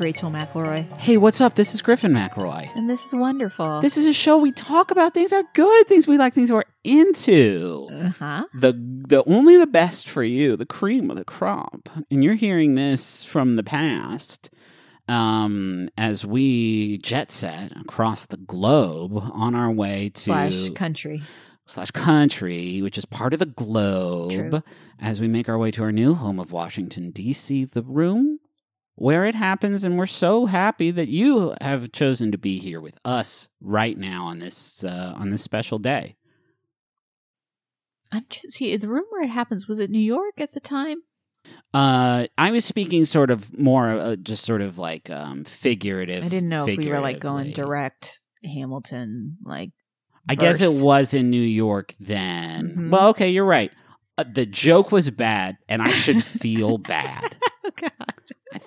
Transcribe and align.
is 0.00 0.04
Rachel 0.04 0.30
McElroy. 0.30 0.90
Hey, 0.98 1.16
what's 1.16 1.40
up? 1.40 1.54
This 1.54 1.74
is 1.74 1.82
Griffin 1.82 2.12
McElroy. 2.12 2.74
And 2.74 2.88
this 2.88 3.06
is 3.06 3.14
wonderful. 3.14 3.80
This 3.80 3.96
is 3.96 4.06
a 4.06 4.12
show 4.12 4.38
we 4.38 4.52
talk 4.52 4.90
about 4.90 5.12
things 5.14 5.30
that 5.30 5.44
are 5.44 5.48
good, 5.54 5.86
things 5.86 6.08
we 6.08 6.16
like, 6.16 6.32
things 6.32 6.50
we're 6.50 6.64
into. 6.84 7.88
uh-huh. 7.92 8.44
The 8.54 8.72
the 8.72 9.22
only 9.24 9.56
the 9.56 9.66
best 9.66 10.08
for 10.08 10.22
you, 10.22 10.56
the 10.56 10.66
cream 10.66 11.10
of 11.10 11.16
the 11.16 11.24
crop. 11.24 11.88
And 12.10 12.24
you're 12.24 12.34
hearing 12.34 12.74
this 12.74 13.24
from 13.24 13.56
the 13.56 13.62
past 13.62 14.48
um, 15.08 15.88
as 15.98 16.24
we 16.24 16.98
jet 16.98 17.30
set 17.30 17.72
across 17.78 18.26
the 18.26 18.36
globe 18.38 19.12
on 19.32 19.54
our 19.54 19.70
way 19.70 20.10
to 20.14 20.20
Slash 20.20 20.70
country. 20.70 21.22
slash 21.66 21.90
country, 21.90 22.80
which 22.80 22.96
is 22.96 23.04
part 23.04 23.32
of 23.32 23.38
the 23.38 23.46
globe, 23.46 24.32
True. 24.32 24.62
as 24.98 25.20
we 25.20 25.28
make 25.28 25.48
our 25.48 25.58
way 25.58 25.70
to 25.72 25.82
our 25.82 25.92
new 25.92 26.14
home 26.14 26.38
of 26.38 26.52
Washington, 26.52 27.10
D.C., 27.10 27.64
the 27.66 27.82
room 27.82 28.38
where 29.00 29.24
it 29.24 29.34
happens. 29.34 29.82
And 29.82 29.96
we're 29.96 30.04
so 30.04 30.44
happy 30.44 30.90
that 30.90 31.08
you 31.08 31.54
have 31.62 31.90
chosen 31.90 32.30
to 32.32 32.38
be 32.38 32.58
here 32.58 32.80
with 32.82 32.98
us 33.02 33.48
right 33.58 33.96
now 33.96 34.26
on 34.26 34.40
this 34.40 34.84
uh, 34.84 35.14
on 35.16 35.30
this 35.30 35.42
special 35.42 35.78
day. 35.78 36.16
I'm 38.12 38.26
just 38.28 38.52
see 38.52 38.76
the 38.76 38.88
room 38.88 39.04
where 39.08 39.22
it 39.22 39.30
happens. 39.30 39.66
Was 39.66 39.78
it 39.78 39.90
New 39.90 39.98
York 39.98 40.34
at 40.38 40.52
the 40.52 40.60
time? 40.60 40.98
Uh, 41.72 42.26
I 42.36 42.50
was 42.50 42.66
speaking 42.66 43.06
sort 43.06 43.30
of 43.30 43.56
more, 43.58 43.88
uh, 43.88 44.16
just 44.16 44.44
sort 44.44 44.60
of 44.60 44.76
like 44.76 45.08
um, 45.08 45.44
figurative. 45.44 46.24
I 46.24 46.28
didn't 46.28 46.50
know 46.50 46.66
if 46.66 46.76
we 46.76 46.88
were 46.88 47.00
like 47.00 47.20
going 47.20 47.52
direct 47.52 48.20
Hamilton, 48.44 49.38
like 49.42 49.70
I 50.28 50.34
guess 50.34 50.60
it 50.60 50.84
was 50.84 51.14
in 51.14 51.30
New 51.30 51.40
York 51.40 51.94
then. 51.98 52.74
Mhm. 52.76 52.90
Well, 52.90 53.08
okay, 53.10 53.30
you're 53.30 53.46
right. 53.46 53.72
Uh, 54.18 54.24
the 54.30 54.44
joke 54.44 54.92
was 54.92 55.08
bad, 55.10 55.56
and 55.68 55.80
I 55.80 55.88
should 55.90 56.22
feel 56.22 56.76
bad. 56.76 57.34
Oh 57.62 57.70
God, 57.78 58.14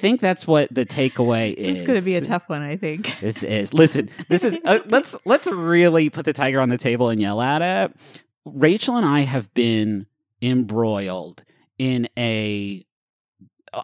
think 0.04 0.20
that's 0.20 0.46
what 0.46 0.68
the 0.70 0.86
takeaway 0.86 1.56
this 1.56 1.66
is. 1.66 1.68
This 1.68 1.78
is 1.78 1.88
going 1.88 2.00
to 2.00 2.06
be 2.06 2.16
a 2.18 2.22
tough 2.22 2.50
one. 2.50 2.62
I 2.62 2.76
think. 2.76 3.16
This 3.22 3.42
is 3.42 3.73
listen. 3.73 4.10
This 4.28 4.44
is 4.44 4.58
uh, 4.66 4.80
let's 4.88 5.16
let's 5.23 5.50
really 5.50 6.10
put 6.10 6.26
the 6.26 6.34
tiger 6.34 6.60
on 6.60 6.68
the 6.68 6.78
table 6.78 7.10
and 7.10 7.22
yell 7.22 7.42
at 7.42 7.62
it. 7.62 7.95
Rachel 8.44 8.98
and 8.98 9.06
I 9.06 9.22
have 9.22 9.52
been 9.54 10.06
embroiled 10.42 11.44
in 11.80 12.10
a. 12.20 12.86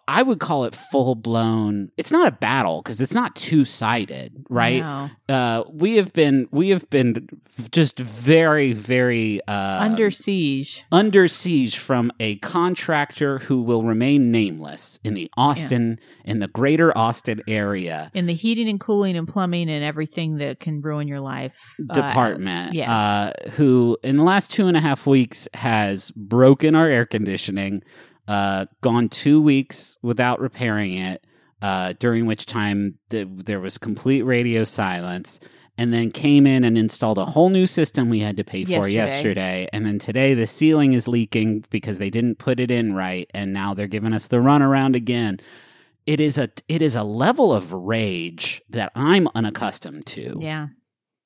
I 0.08 0.24
would 0.24 0.40
call 0.40 0.66
it 0.66 0.76
full 0.76 1.16
blown. 1.16 1.92
It's 1.98 2.12
not 2.12 2.28
a 2.28 2.32
battle 2.32 2.82
because 2.82 3.02
it's 3.02 3.14
not 3.14 3.36
two 3.36 3.66
sided, 3.66 4.46
right? 4.50 4.82
No. 4.82 5.10
Uh, 5.28 5.64
we 5.72 5.96
have 5.98 6.14
been 6.14 6.48
we 6.52 6.70
have 6.70 6.90
been 6.90 7.28
just 7.72 8.00
very 8.00 8.74
very 8.74 9.42
uh, 9.48 9.80
Under 9.82 10.12
siege. 10.12 10.84
under 10.92 11.28
siege 11.28 11.78
from 11.78 12.12
a 12.20 12.38
contractor 12.38 13.40
who 13.40 13.62
will 13.62 13.84
remain 13.84 14.32
nameless 14.32 15.00
in 15.04 15.14
the 15.14 15.30
Austin 15.38 16.00
in 16.26 16.40
the 16.40 16.48
greater 16.48 16.98
Austin 16.98 17.42
area 17.48 18.12
in 18.14 18.26
the 18.26 18.34
heating 18.34 18.70
and 18.70 18.80
cooling 18.80 19.18
and 19.18 19.28
plumbing 19.28 19.70
and 19.70 19.84
everything 19.84 20.38
that 20.38 20.60
can 20.60 20.82
ruin 20.82 21.08
your 21.08 21.20
life 21.20 21.76
uh, 21.90 21.94
department. 21.94 22.74
yes. 22.74 22.88
uh, 22.88 23.34
who 23.52 23.98
in 24.04 24.18
the 24.18 24.24
last 24.24 24.52
two 24.52 24.68
and 24.68 24.78
a 24.78 24.82
half 24.82 25.06
weeks 25.06 25.48
has 25.54 26.12
broken 26.12 26.76
our 26.76 26.88
air 26.88 27.06
conditioning, 27.06 27.84
uh, 28.30 28.68
gone 28.82 29.10
two 29.10 29.42
weeks 29.42 29.98
without 30.02 30.40
repairing 30.40 30.94
it. 30.94 31.26
Uh, 31.62 31.94
during 32.00 32.26
which 32.26 32.46
time 32.46 32.98
th- 33.10 33.28
there 33.30 33.60
was 33.60 33.78
complete 33.78 34.22
radio 34.22 34.64
silence. 34.64 35.42
And 35.78 35.94
then 35.94 36.10
came 36.10 36.48
in 36.48 36.64
and 36.64 36.78
installed 36.78 37.18
a 37.18 37.26
whole 37.26 37.50
new 37.50 37.68
system 37.68 38.10
we 38.10 38.22
had 38.22 38.38
to 38.38 38.46
pay 38.46 38.64
for 38.64 38.72
Yesterday. 38.72 38.94
yesterday. 38.94 39.70
And 39.74 39.86
then 39.86 40.00
today 40.00 40.34
the 40.34 40.48
ceiling 40.48 40.94
is 40.94 41.06
leaking 41.06 41.66
because 41.70 41.98
they 41.98 42.10
didn't 42.10 42.38
put 42.38 42.62
it 42.62 42.72
in 42.72 42.94
right, 42.94 43.30
and 43.34 43.52
now 43.52 43.74
they're 43.74 43.88
giving 43.88 44.14
us 44.14 44.28
the 44.28 44.38
runaround 44.38 44.96
again. 44.96 45.42
It 46.06 46.22
is 46.22 46.38
a 46.38 46.50
it 46.70 46.82
is 46.82 46.96
a 46.96 47.04
level 47.04 47.54
of 47.54 47.74
rage 47.74 48.62
that 48.70 48.92
I'm 48.96 49.28
unaccustomed 49.36 50.06
to 50.08 50.38
yeah. 50.40 50.68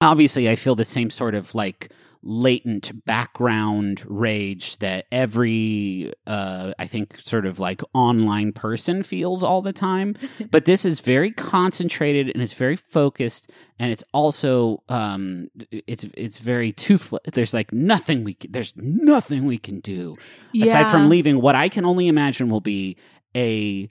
obviously 0.01 0.49
i 0.49 0.55
feel 0.55 0.75
the 0.75 0.83
same 0.83 1.09
sort 1.09 1.35
of 1.35 1.55
like 1.55 1.89
latent 2.23 3.05
background 3.05 4.01
rage 4.07 4.77
that 4.79 5.05
every 5.11 6.13
uh 6.25 6.71
i 6.79 6.87
think 6.87 7.19
sort 7.19 7.45
of 7.45 7.59
like 7.59 7.81
online 7.93 8.53
person 8.53 9.03
feels 9.03 9.43
all 9.43 9.61
the 9.61 9.73
time. 9.73 10.15
But 10.51 10.65
this 10.65 10.85
is 10.85 10.99
very 10.99 11.31
concentrated 11.31 12.29
and 12.29 12.41
it's 12.41 12.53
very 12.53 12.75
focused 12.75 13.49
and 13.79 13.91
it's 13.91 14.03
also 14.13 14.83
um 14.89 15.49
it's 15.71 16.05
it's 16.15 16.39
very 16.39 16.71
toothless. 16.71 17.21
There's 17.33 17.53
like 17.53 17.73
nothing 17.73 18.23
we 18.23 18.35
can, 18.35 18.51
there's 18.51 18.73
nothing 18.77 19.45
we 19.45 19.57
can 19.57 19.79
do. 19.79 20.15
Aside 20.59 20.91
from 20.91 21.09
leaving 21.09 21.41
what 21.41 21.55
i 21.55 21.69
can 21.69 21.85
only 21.85 22.07
imagine 22.07 22.49
will 22.49 22.61
be 22.61 22.97
a 23.35 23.89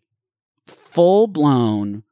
full 0.67 1.27
blown 1.27 2.05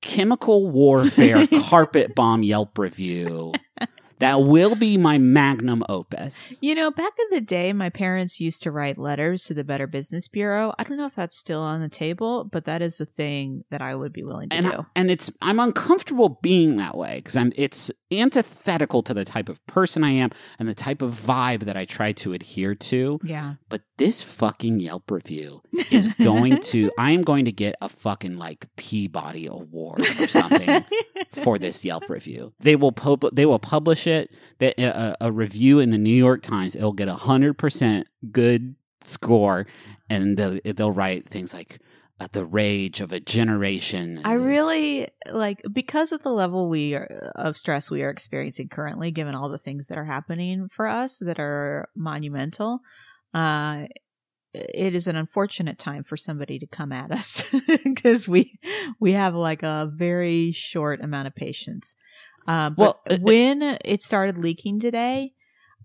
chemical 0.00 0.70
warfare 0.70 1.46
carpet 1.68 2.14
bomb 2.14 2.42
Yelp 2.42 2.78
review. 2.78 3.52
That 4.18 4.42
will 4.42 4.74
be 4.74 4.96
my 4.96 5.18
magnum 5.18 5.84
opus. 5.88 6.56
You 6.60 6.74
know, 6.74 6.90
back 6.90 7.12
in 7.18 7.26
the 7.36 7.40
day, 7.40 7.72
my 7.72 7.90
parents 7.90 8.40
used 8.40 8.62
to 8.62 8.70
write 8.70 8.96
letters 8.98 9.44
to 9.44 9.54
the 9.54 9.64
Better 9.64 9.86
Business 9.86 10.26
Bureau. 10.28 10.72
I 10.78 10.84
don't 10.84 10.96
know 10.96 11.06
if 11.06 11.14
that's 11.14 11.38
still 11.38 11.60
on 11.60 11.80
the 11.80 11.88
table, 11.88 12.44
but 12.44 12.64
that 12.64 12.80
is 12.82 12.96
the 12.96 13.06
thing 13.06 13.64
that 13.70 13.82
I 13.82 13.94
would 13.94 14.12
be 14.12 14.22
willing 14.22 14.48
to 14.48 14.56
And 14.56 14.66
do. 14.70 14.86
and 14.94 15.10
it's 15.10 15.30
I'm 15.42 15.60
uncomfortable 15.60 16.38
being 16.42 16.76
that 16.76 16.96
way 16.96 17.16
because 17.16 17.36
I'm 17.36 17.52
it's 17.56 17.90
antithetical 18.10 19.02
to 19.02 19.14
the 19.14 19.24
type 19.24 19.48
of 19.48 19.64
person 19.66 20.02
I 20.04 20.10
am 20.10 20.30
and 20.58 20.68
the 20.68 20.74
type 20.74 21.02
of 21.02 21.12
vibe 21.12 21.64
that 21.64 21.76
I 21.76 21.84
try 21.84 22.12
to 22.12 22.32
adhere 22.32 22.74
to. 22.74 23.18
yeah. 23.24 23.54
But 23.68 23.82
this 23.98 24.22
fucking 24.22 24.80
Yelp 24.80 25.10
review 25.10 25.62
is 25.90 26.08
going 26.20 26.60
to 26.62 26.90
I 26.98 27.12
am 27.12 27.22
going 27.22 27.44
to 27.46 27.52
get 27.52 27.76
a 27.80 27.88
fucking 27.88 28.36
like 28.36 28.66
Peabody 28.76 29.46
award 29.46 30.00
or 30.00 30.28
something 30.28 30.84
for 31.30 31.58
this 31.58 31.84
Yelp 31.84 32.08
review. 32.08 32.52
They 32.60 32.76
will 32.76 32.92
pub- 32.92 33.34
they 33.34 33.46
will 33.46 33.58
publish 33.58 34.06
it 34.06 34.30
that 34.58 34.78
a, 34.78 35.16
a 35.20 35.32
review 35.32 35.80
in 35.80 35.90
the 35.90 35.98
New 35.98 36.14
York 36.14 36.42
Times. 36.42 36.76
It'll 36.76 36.92
get 36.92 37.08
a 37.08 37.14
hundred 37.14 37.54
percent 37.54 38.06
good 38.30 38.74
score, 39.02 39.66
and 40.10 40.36
they'll 40.36 40.60
they'll 40.64 40.92
write 40.92 41.28
things 41.28 41.54
like 41.54 41.80
uh, 42.20 42.28
the 42.32 42.44
rage 42.44 43.00
of 43.00 43.12
a 43.12 43.20
generation. 43.20 44.20
I 44.24 44.34
really 44.34 45.08
like 45.30 45.62
because 45.72 46.12
of 46.12 46.22
the 46.22 46.32
level 46.32 46.68
we 46.68 46.94
are, 46.94 47.32
of 47.34 47.56
stress 47.56 47.90
we 47.90 48.02
are 48.02 48.10
experiencing 48.10 48.68
currently, 48.68 49.10
given 49.10 49.34
all 49.34 49.48
the 49.48 49.58
things 49.58 49.88
that 49.88 49.98
are 49.98 50.04
happening 50.04 50.68
for 50.70 50.86
us 50.86 51.18
that 51.20 51.38
are 51.38 51.88
monumental. 51.94 52.80
Uh, 53.36 53.86
it 54.54 54.94
is 54.94 55.06
an 55.06 55.16
unfortunate 55.16 55.78
time 55.78 56.02
for 56.02 56.16
somebody 56.16 56.58
to 56.58 56.66
come 56.66 56.90
at 56.90 57.10
us 57.10 57.44
because 57.84 58.26
we 58.26 58.58
we 58.98 59.12
have 59.12 59.34
like 59.34 59.62
a 59.62 59.90
very 59.94 60.52
short 60.52 61.00
amount 61.02 61.26
of 61.28 61.34
patience. 61.34 61.94
Uh, 62.48 62.70
but 62.70 62.78
Well, 62.78 63.00
uh, 63.10 63.18
when 63.20 63.78
it 63.84 64.02
started 64.02 64.38
leaking 64.38 64.80
today, 64.80 65.32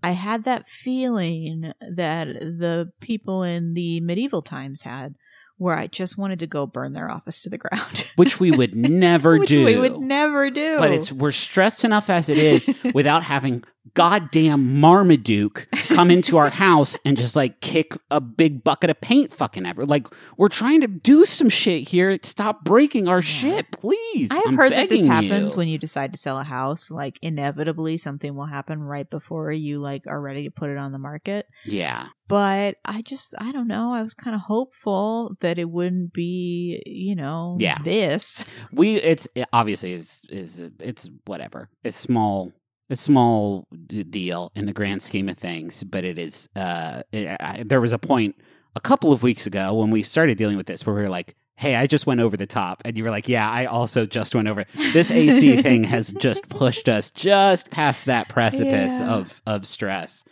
I 0.02 0.12
had 0.12 0.44
that 0.44 0.66
feeling 0.66 1.72
that 1.96 2.26
the 2.28 2.92
people 3.00 3.42
in 3.42 3.74
the 3.74 4.00
medieval 4.00 4.42
times 4.42 4.82
had, 4.82 5.16
where 5.58 5.76
I 5.76 5.86
just 5.86 6.16
wanted 6.16 6.38
to 6.40 6.46
go 6.46 6.66
burn 6.66 6.92
their 6.92 7.10
office 7.10 7.42
to 7.42 7.50
the 7.50 7.58
ground. 7.58 8.06
which 8.16 8.40
we 8.40 8.50
would 8.50 8.74
never 8.74 9.38
Which 9.38 9.50
do. 9.50 9.64
we 9.64 9.76
would 9.76 9.98
never 9.98 10.50
do. 10.50 10.78
but 10.78 10.90
it's 10.90 11.12
we're 11.12 11.30
stressed 11.30 11.84
enough 11.84 12.08
as 12.08 12.28
it 12.28 12.38
is 12.38 12.74
without 12.94 13.22
having 13.24 13.64
goddamn 13.94 14.80
Marmaduke 14.80 15.68
come 15.88 16.10
into 16.10 16.36
our 16.38 16.50
house 16.50 16.96
and 17.04 17.16
just 17.16 17.36
like 17.36 17.60
kick 17.60 17.96
a 18.10 18.20
big 18.20 18.62
bucket 18.64 18.90
of 18.90 19.00
paint 19.00 19.32
fucking 19.32 19.66
ever. 19.66 19.84
Like 19.84 20.06
we're 20.36 20.48
trying 20.48 20.80
to 20.82 20.86
do 20.86 21.24
some 21.24 21.48
shit 21.48 21.88
here. 21.88 22.18
Stop 22.22 22.64
breaking 22.64 23.08
our 23.08 23.20
shit, 23.22 23.70
please. 23.72 24.30
I 24.30 24.36
have 24.36 24.44
I'm 24.46 24.56
heard 24.56 24.72
that 24.72 24.88
this 24.88 25.04
happens 25.04 25.54
you. 25.54 25.58
when 25.58 25.68
you 25.68 25.78
decide 25.78 26.12
to 26.12 26.18
sell 26.18 26.38
a 26.38 26.44
house. 26.44 26.90
Like 26.90 27.18
inevitably, 27.22 27.96
something 27.98 28.34
will 28.34 28.46
happen 28.46 28.80
right 28.82 29.08
before 29.08 29.50
you 29.52 29.78
like 29.78 30.02
are 30.06 30.20
ready 30.20 30.44
to 30.44 30.50
put 30.50 30.70
it 30.70 30.78
on 30.78 30.92
the 30.92 30.98
market. 30.98 31.46
Yeah. 31.64 32.06
But 32.28 32.76
I 32.84 33.02
just, 33.02 33.34
I 33.38 33.52
don't 33.52 33.68
know. 33.68 33.92
I 33.92 34.02
was 34.02 34.14
kind 34.14 34.34
of 34.34 34.40
hopeful 34.42 35.36
that 35.40 35.58
it 35.58 35.68
wouldn't 35.68 36.14
be, 36.14 36.82
you 36.86 37.14
know, 37.14 37.56
Yeah. 37.60 37.78
this. 37.82 38.44
We 38.72 38.94
it's 38.96 39.28
it 39.34 39.46
obviously 39.52 39.92
is 39.92 40.20
is 40.30 40.58
it's 40.80 41.10
whatever. 41.26 41.68
It's 41.84 41.96
small 41.96 42.52
a 42.92 42.96
small 42.96 43.66
deal 44.10 44.52
in 44.54 44.66
the 44.66 44.72
grand 44.72 45.02
scheme 45.02 45.28
of 45.28 45.38
things, 45.38 45.82
but 45.84 46.04
it 46.04 46.18
is. 46.18 46.48
Uh, 46.54 47.02
it, 47.12 47.36
I, 47.40 47.62
there 47.66 47.80
was 47.80 47.92
a 47.92 47.98
point 47.98 48.36
a 48.76 48.80
couple 48.80 49.12
of 49.12 49.22
weeks 49.22 49.46
ago 49.46 49.74
when 49.74 49.90
we 49.90 50.02
started 50.02 50.38
dealing 50.38 50.56
with 50.56 50.66
this 50.66 50.86
where 50.86 50.94
we 50.94 51.02
were 51.02 51.08
like, 51.08 51.34
"Hey, 51.56 51.74
I 51.76 51.86
just 51.86 52.06
went 52.06 52.20
over 52.20 52.36
the 52.36 52.46
top," 52.46 52.82
and 52.84 52.96
you 52.96 53.04
were 53.04 53.10
like, 53.10 53.28
"Yeah, 53.28 53.48
I 53.50 53.66
also 53.66 54.06
just 54.06 54.34
went 54.34 54.48
over." 54.48 54.64
This 54.92 55.10
AC 55.10 55.60
thing 55.62 55.84
has 55.84 56.12
just 56.12 56.48
pushed 56.48 56.88
us 56.88 57.10
just 57.10 57.70
past 57.70 58.06
that 58.06 58.28
precipice 58.28 59.00
Yeah. 59.00 59.10
of 59.10 59.42
of 59.46 59.66
stress. 59.66 60.24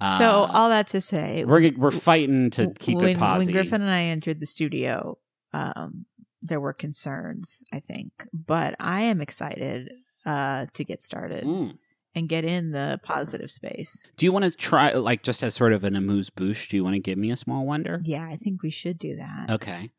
Uh, 0.00 0.18
so 0.18 0.30
all 0.52 0.68
that 0.68 0.88
to 0.88 1.00
say, 1.00 1.44
we're 1.44 1.70
we're 1.76 1.90
fighting 1.92 2.50
to 2.50 2.72
keep 2.78 2.96
when, 2.96 3.08
it 3.08 3.18
positive. 3.18 3.54
When 3.54 3.62
Griffin 3.64 3.82
and 3.82 3.90
I 3.90 4.02
entered 4.04 4.40
the 4.40 4.46
studio, 4.46 5.18
um, 5.52 6.06
there 6.40 6.58
were 6.60 6.72
concerns, 6.72 7.62
I 7.72 7.78
think, 7.78 8.10
but 8.32 8.74
I 8.80 9.02
am 9.02 9.20
excited 9.20 9.92
uh, 10.26 10.66
to 10.74 10.84
get 10.84 11.02
started 11.02 11.44
Mm. 11.44 11.78
And 12.14 12.28
get 12.28 12.44
in 12.44 12.72
the 12.72 13.00
positive 13.02 13.50
space. 13.50 14.06
Do 14.18 14.26
you 14.26 14.32
want 14.32 14.44
to 14.44 14.50
try, 14.50 14.92
like, 14.92 15.22
just 15.22 15.42
as 15.42 15.54
sort 15.54 15.72
of 15.72 15.82
an 15.82 15.96
amuse 15.96 16.28
bouche? 16.28 16.68
Do 16.68 16.76
you 16.76 16.84
want 16.84 16.94
to 16.94 17.00
give 17.00 17.16
me 17.16 17.30
a 17.30 17.36
small 17.36 17.64
wonder? 17.64 18.00
Yeah, 18.04 18.26
I 18.26 18.36
think 18.36 18.62
we 18.62 18.70
should 18.70 18.98
do 18.98 19.16
that. 19.16 19.48
Okay. 19.50 19.90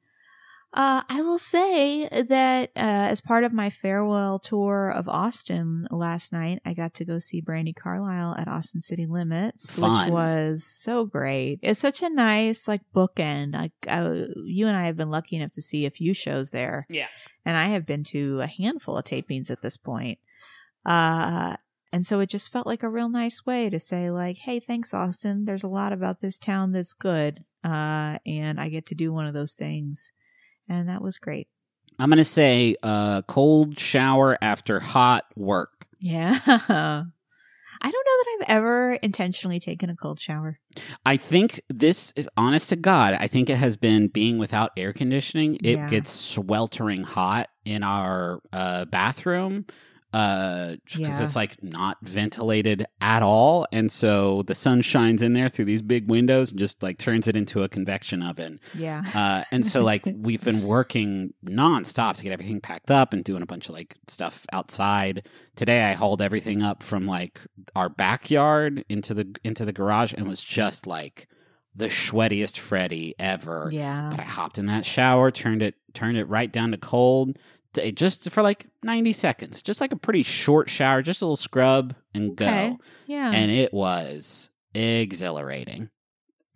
Uh, 0.75 1.03
I 1.07 1.21
will 1.21 1.37
say 1.37 2.07
that 2.09 2.69
uh, 2.75 2.79
as 2.79 3.21
part 3.21 3.43
of 3.43 3.53
my 3.53 3.69
farewell 3.69 4.39
tour 4.39 4.89
of 4.89 5.07
Austin 5.07 5.87
last 5.91 6.33
night, 6.33 6.61
I 6.65 6.73
got 6.73 6.95
to 6.95 7.05
go 7.05 7.19
see 7.19 7.43
Brandi 7.43 7.75
Carlile 7.75 8.35
at 8.39 8.47
Austin 8.47 8.81
City 8.81 9.05
Limits, 9.05 9.75
Fun. 9.79 10.05
which 10.05 10.13
was 10.13 10.63
so 10.63 11.05
great. 11.05 11.59
It's 11.61 11.79
such 11.79 12.01
a 12.01 12.09
nice 12.09 12.67
like 12.67 12.81
bookend. 12.95 13.53
Like 13.53 13.71
I, 13.87 14.01
you 14.45 14.67
and 14.67 14.75
I 14.75 14.85
have 14.85 14.97
been 14.97 15.11
lucky 15.11 15.35
enough 15.35 15.51
to 15.51 15.61
see 15.61 15.85
a 15.85 15.91
few 15.91 16.13
shows 16.15 16.49
there. 16.49 16.87
Yeah. 16.89 17.07
and 17.45 17.55
I 17.55 17.65
have 17.67 17.85
been 17.85 18.03
to 18.05 18.41
a 18.41 18.47
handful 18.47 18.97
of 18.97 19.05
tapings 19.05 19.51
at 19.51 19.61
this 19.61 19.77
point. 19.77 20.17
Uh, 20.85 21.55
and 21.93 22.05
so 22.05 22.19
it 22.19 22.29
just 22.29 22.51
felt 22.51 22.67
like 22.67 22.83
a 22.83 22.89
real 22.89 23.07
nice 23.07 23.45
way 23.45 23.69
to 23.69 23.79
say 23.79 24.09
like, 24.11 24.37
"Hey, 24.39 24.59
thanks, 24.59 24.93
Austin. 24.93 25.45
There's 25.45 25.63
a 25.63 25.69
lot 25.69 25.93
about 25.93 26.19
this 26.19 26.39
town 26.39 26.73
that's 26.73 26.93
good, 26.93 27.45
uh, 27.63 28.17
and 28.25 28.59
I 28.59 28.67
get 28.67 28.85
to 28.87 28.95
do 28.95 29.13
one 29.13 29.27
of 29.27 29.33
those 29.33 29.53
things." 29.53 30.11
and 30.69 30.87
that 30.89 31.01
was 31.01 31.17
great. 31.17 31.47
I'm 31.99 32.09
gonna 32.09 32.23
say 32.25 32.75
uh, 32.83 33.21
cold 33.23 33.77
shower 33.77 34.37
after 34.41 34.79
hot 34.79 35.25
work. 35.35 35.85
Yeah. 35.99 36.39
I 37.81 37.91
don't 37.91 38.05
know 38.05 38.17
that 38.17 38.25
I've 38.39 38.57
ever 38.57 38.93
intentionally 38.93 39.59
taken 39.59 39.89
a 39.89 39.95
cold 39.95 40.19
shower. 40.19 40.59
I 41.05 41.17
think 41.17 41.61
this, 41.69 42.13
honest 42.37 42.69
to 42.69 42.75
God, 42.77 43.15
I 43.19 43.27
think 43.27 43.49
it 43.49 43.57
has 43.57 43.75
been 43.75 44.07
being 44.07 44.37
without 44.37 44.71
air 44.77 44.93
conditioning. 44.93 45.55
It 45.63 45.75
Yeah. 45.77 45.89
gets 45.89 46.11
sweltering 46.11 47.03
hot 47.03 47.49
in 47.65 47.83
our 47.83 48.41
uh, 48.53 48.85
bathroom 48.85 49.65
uh 50.13 50.75
because 50.85 50.99
Yeah. 50.99 51.23
it's 51.23 51.35
like 51.35 51.61
not 51.63 51.97
ventilated 52.03 52.85
at 53.01 53.23
all 53.23 53.65
and 53.71 53.91
so 53.91 54.43
the 54.43 54.55
sun 54.55 54.81
shines 54.81 55.21
in 55.21 55.33
there 55.33 55.49
through 55.49 55.65
these 55.65 55.81
big 55.81 56.07
windows 56.09 56.51
and 56.51 56.59
just 56.59 56.83
like 56.83 56.97
turns 56.99 57.27
it 57.27 57.35
into 57.35 57.63
a 57.63 57.67
convection 57.69 58.21
oven 58.21 58.59
Yeah. 58.75 59.03
uh, 59.15 59.43
and 59.51 59.65
so 59.65 59.81
like 59.83 60.03
we've 60.15 60.43
been 60.43 60.63
working 60.63 61.33
nonstop 61.45 62.15
to 62.17 62.23
get 62.23 62.31
everything 62.31 62.61
packed 62.61 62.91
up 62.91 63.13
and 63.13 63.23
doing 63.23 63.41
a 63.41 63.45
bunch 63.47 63.69
of 63.69 63.73
like 63.75 63.95
stuff 64.07 64.45
outside. 64.53 65.27
Today 65.55 65.83
I 65.83 65.93
hauled 65.93 66.21
everything 66.21 66.61
up 66.61 66.83
from 66.83 67.05
like 67.07 67.41
our 67.75 67.89
backyard 67.89 68.85
into 68.89 69.13
the 69.13 69.35
into 69.43 69.65
the 69.65 69.73
garage 69.73 70.13
and 70.15 70.27
was 70.27 70.41
just 70.41 70.85
like 70.87 71.27
the 71.75 71.85
sweatiest 71.87 72.57
Freddy 72.59 73.15
ever. 73.17 73.69
yeah. 73.73 74.09
But 74.11 74.19
I 74.19 74.23
hopped 74.23 74.57
in 74.59 74.67
that 74.67 74.85
shower, 74.85 75.31
turned 75.31 75.61
it 75.63 75.75
turned 75.93 76.17
it 76.17 76.25
right 76.25 76.51
down 76.51 76.71
to 76.71 76.77
cold, 76.77 77.39
just 77.93 78.29
for 78.31 78.41
like 78.43 78.67
ninety 78.83 79.13
seconds, 79.13 79.61
just 79.61 79.81
like 79.81 79.91
a 79.91 79.97
pretty 79.97 80.23
short 80.23 80.69
shower, 80.69 81.01
just 81.01 81.21
a 81.21 81.25
little 81.25 81.35
scrub 81.35 81.95
and 82.13 82.31
Okay. 82.31 82.69
go, 82.71 82.79
Yeah. 83.07 83.31
and 83.33 83.49
it 83.51 83.73
was 83.73 84.49
exhilarating. 84.73 85.89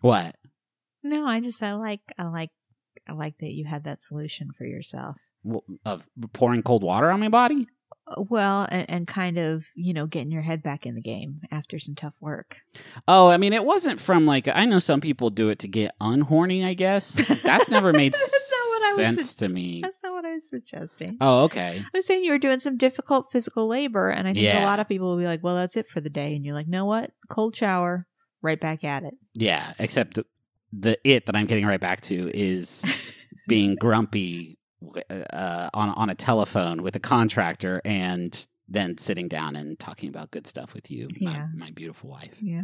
What? 0.02 0.36
no, 1.04 1.25
I 1.25 1.40
just 1.40 1.62
I 1.64 1.74
like 1.75 2.02
I 2.18 2.24
like 2.25 2.50
I 3.08 3.14
like 3.14 3.38
that 3.40 3.54
you 3.54 3.66
had 3.66 3.86
that 3.86 4.04
solution 4.04 4.50
for 4.58 4.66
yourself. 4.66 5.16
w- 5.46 5.62
of 5.86 6.10
pouring 6.34 6.62
cold 6.64 6.84
water 6.84 7.10
on 7.10 7.19
my 7.22 7.30
body. 7.30 7.68
Uh, 8.08 8.22
Well, 8.30 8.68
and, 8.69 8.90
and 8.90 9.08
kind 9.08 9.38
of, 9.38 9.64
you 9.75 9.94
know, 9.94 10.06
getting 10.08 10.31
your 10.31 10.42
head 10.42 10.62
back 10.62 10.86
in 10.86 10.96
the 10.96 11.02
game 11.02 11.40
after 11.52 11.80
some 11.80 11.96
tough 11.96 12.16
work. 12.19 12.58
Oh, 13.08 13.30
I 13.30 13.38
mean, 13.38 13.54
it 13.54 13.64
wasn't 13.64 14.00
from 14.02 14.25
like 14.25 14.48
I 14.50 14.66
know 14.66 14.80
some 14.80 15.00
people 15.02 15.30
do 15.30 15.48
it 15.50 15.60
to 15.60 15.68
get 15.69 15.96
unhorny. 16.02 16.66
I 16.66 16.74
guess 16.74 17.12
that's 17.44 17.69
never 17.69 17.94
made 17.94 18.14
That's 18.97 19.15
not 19.15 19.15
what 19.15 19.15
I 19.15 19.15
was 19.15 19.15
sense 19.15 19.35
to 19.35 19.47
me. 19.53 19.81
That's 19.81 20.03
not 20.03 20.11
what 20.13 20.25
I 20.25 20.33
was 20.33 20.49
suggesting. 20.49 21.17
Oh, 21.21 21.44
okay. 21.45 21.81
I 21.83 21.97
was 21.97 22.05
saying 22.05 22.23
you 22.23 22.31
were 22.31 22.38
doing 22.38 22.59
some 22.59 22.77
difficult 22.77 23.31
physical 23.31 23.67
labor, 23.67 24.09
and 24.09 24.27
I 24.27 24.33
think 24.33 24.44
Yeah. 24.44 24.63
a 24.63 24.65
lot 24.65 24.79
of 24.79 24.88
people 24.88 25.09
will 25.09 25.17
be 25.17 25.25
like, 25.25 25.44
"Well, 25.44 25.55
that's 25.55 25.75
it 25.77 25.88
for 25.88 26.01
the 26.01 26.09
day," 26.09 26.35
and 26.35 26.45
you're 26.45 26.55
like, 26.55 26.67
"No, 26.67 26.85
what? 26.85 27.11
Cold 27.29 27.55
shower, 27.55 28.05
right 28.41 28.59
back 28.59 28.83
at 28.83 29.03
it." 29.03 29.13
Yeah, 29.33 29.73
except 29.79 30.15
the, 30.15 30.25
the 30.73 30.97
it 31.03 31.25
that 31.27 31.35
I'm 31.35 31.45
getting 31.45 31.65
right 31.65 31.79
back 31.79 32.01
to 32.01 32.29
is 32.33 32.83
being 33.47 33.75
grumpy 33.75 34.57
uh, 35.09 35.69
on 35.73 35.89
on 35.89 36.09
a 36.09 36.15
telephone 36.15 36.83
with 36.83 36.95
a 36.95 36.99
contractor 36.99 37.81
and 37.85 38.45
then 38.69 38.97
sitting 38.97 39.27
down 39.29 39.55
and 39.55 39.79
talking 39.79 40.09
about 40.09 40.29
good 40.29 40.45
stuff 40.45 40.73
with 40.73 40.91
you, 40.91 41.07
Yeah. 41.15 41.47
my, 41.55 41.65
my 41.67 41.71
beautiful 41.71 42.09
wife. 42.09 42.35
Yeah, 42.41 42.63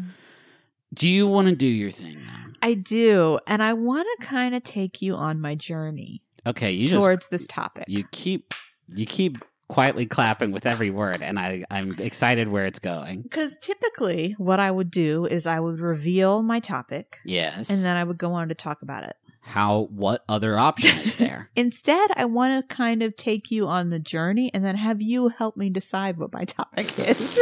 Do 0.94 1.10
you 1.10 1.28
want 1.28 1.48
to 1.48 1.56
do 1.56 1.66
your 1.68 1.92
thing 1.92 2.16
now? 2.26 2.46
I 2.62 2.76
do, 2.76 3.40
and 3.48 3.62
I 3.64 3.74
want 3.74 4.08
to 4.20 4.26
kind 4.26 4.56
of 4.56 4.64
take 4.64 5.02
you 5.02 5.16
on 5.16 5.42
my 5.42 5.56
journey 5.56 6.22
Okay, 6.46 6.72
you 6.72 6.88
just 6.88 7.04
towards 7.04 7.30
this 7.30 7.46
topic. 7.48 7.86
you 7.88 8.06
keep 8.12 8.54
you 8.94 9.06
keep 9.06 9.38
quietly 9.70 10.06
clapping 10.06 10.52
with 10.52 10.66
every 10.66 10.90
word, 10.90 11.22
and 11.22 11.40
I 11.40 11.64
I'm 11.72 11.96
excited 12.00 12.48
where 12.50 12.66
it's 12.66 12.80
going. 12.80 13.22
Because 13.22 13.58
typically, 13.58 14.36
what 14.38 14.60
I 14.60 14.70
would 14.72 14.92
do 14.92 15.26
is 15.26 15.46
I 15.48 15.60
would 15.60 15.80
reveal 15.80 16.42
my 16.44 16.60
topic, 16.60 17.20
Yes, 17.26 17.70
and 17.70 17.84
then 17.84 17.98
I 17.98 18.04
would 18.04 18.18
go 18.18 18.34
on 18.34 18.50
to 18.50 18.56
talk 18.56 18.82
about 18.82 19.04
it. 19.04 19.16
how 19.42 19.88
what 19.92 20.24
other 20.30 20.58
option 20.58 20.98
is 21.00 21.16
there? 21.16 21.50
Instead, 21.56 22.12
I 22.16 22.26
want 22.26 22.68
to 22.70 22.76
kind 22.76 23.02
of 23.04 23.16
take 23.16 23.52
you 23.52 23.68
on 23.68 23.90
the 23.90 24.00
journey, 24.00 24.52
and 24.54 24.64
then 24.64 24.76
have 24.76 25.02
you 25.02 25.30
help 25.30 25.58
me 25.58 25.70
decide 25.70 26.18
what 26.18 26.32
my 26.34 26.46
topic 26.46 26.98
is. 27.00 27.40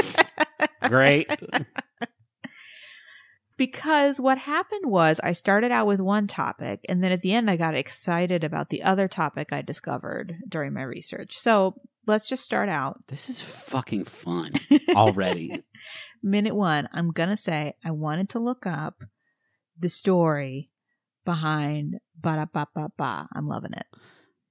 Great. 0.84 1.28
because 3.62 4.20
what 4.20 4.40
happened 4.40 4.86
was 4.90 5.20
I 5.24 5.34
started 5.34 5.72
out 5.72 5.86
with 5.86 6.02
one 6.02 6.26
topic 6.26 6.80
and 6.90 7.04
then 7.04 7.12
at 7.12 7.22
the 7.22 7.32
end 7.32 7.48
I 7.48 7.58
got 7.58 7.76
excited 7.76 8.44
about 8.44 8.70
the 8.72 8.82
other 8.82 9.08
topic 9.08 9.54
I 9.54 9.62
discovered 9.62 10.38
during 10.50 10.74
my 10.74 10.82
research. 10.82 11.38
So 11.38 11.76
let's 12.08 12.28
just 12.28 12.44
start 12.44 12.70
out. 12.70 13.04
This 13.08 13.30
is 13.30 13.40
fucking 13.44 14.06
fun 14.06 14.54
already. 14.96 15.64
Minute 16.24 16.56
one, 16.56 16.90
I'm 16.92 17.12
going 17.12 17.30
to 17.30 17.38
say 17.38 17.76
I 17.86 17.92
wanted 17.92 18.30
to 18.30 18.40
look 18.40 18.66
up 18.66 19.04
the 19.78 19.90
story 19.90 20.72
behind 21.24 22.00
ba 22.20 22.32
da 22.38 22.46
ba 22.52 22.68
ba 22.74 22.90
ba. 22.98 23.28
I'm 23.36 23.48
loving 23.48 23.74
it. 23.74 23.86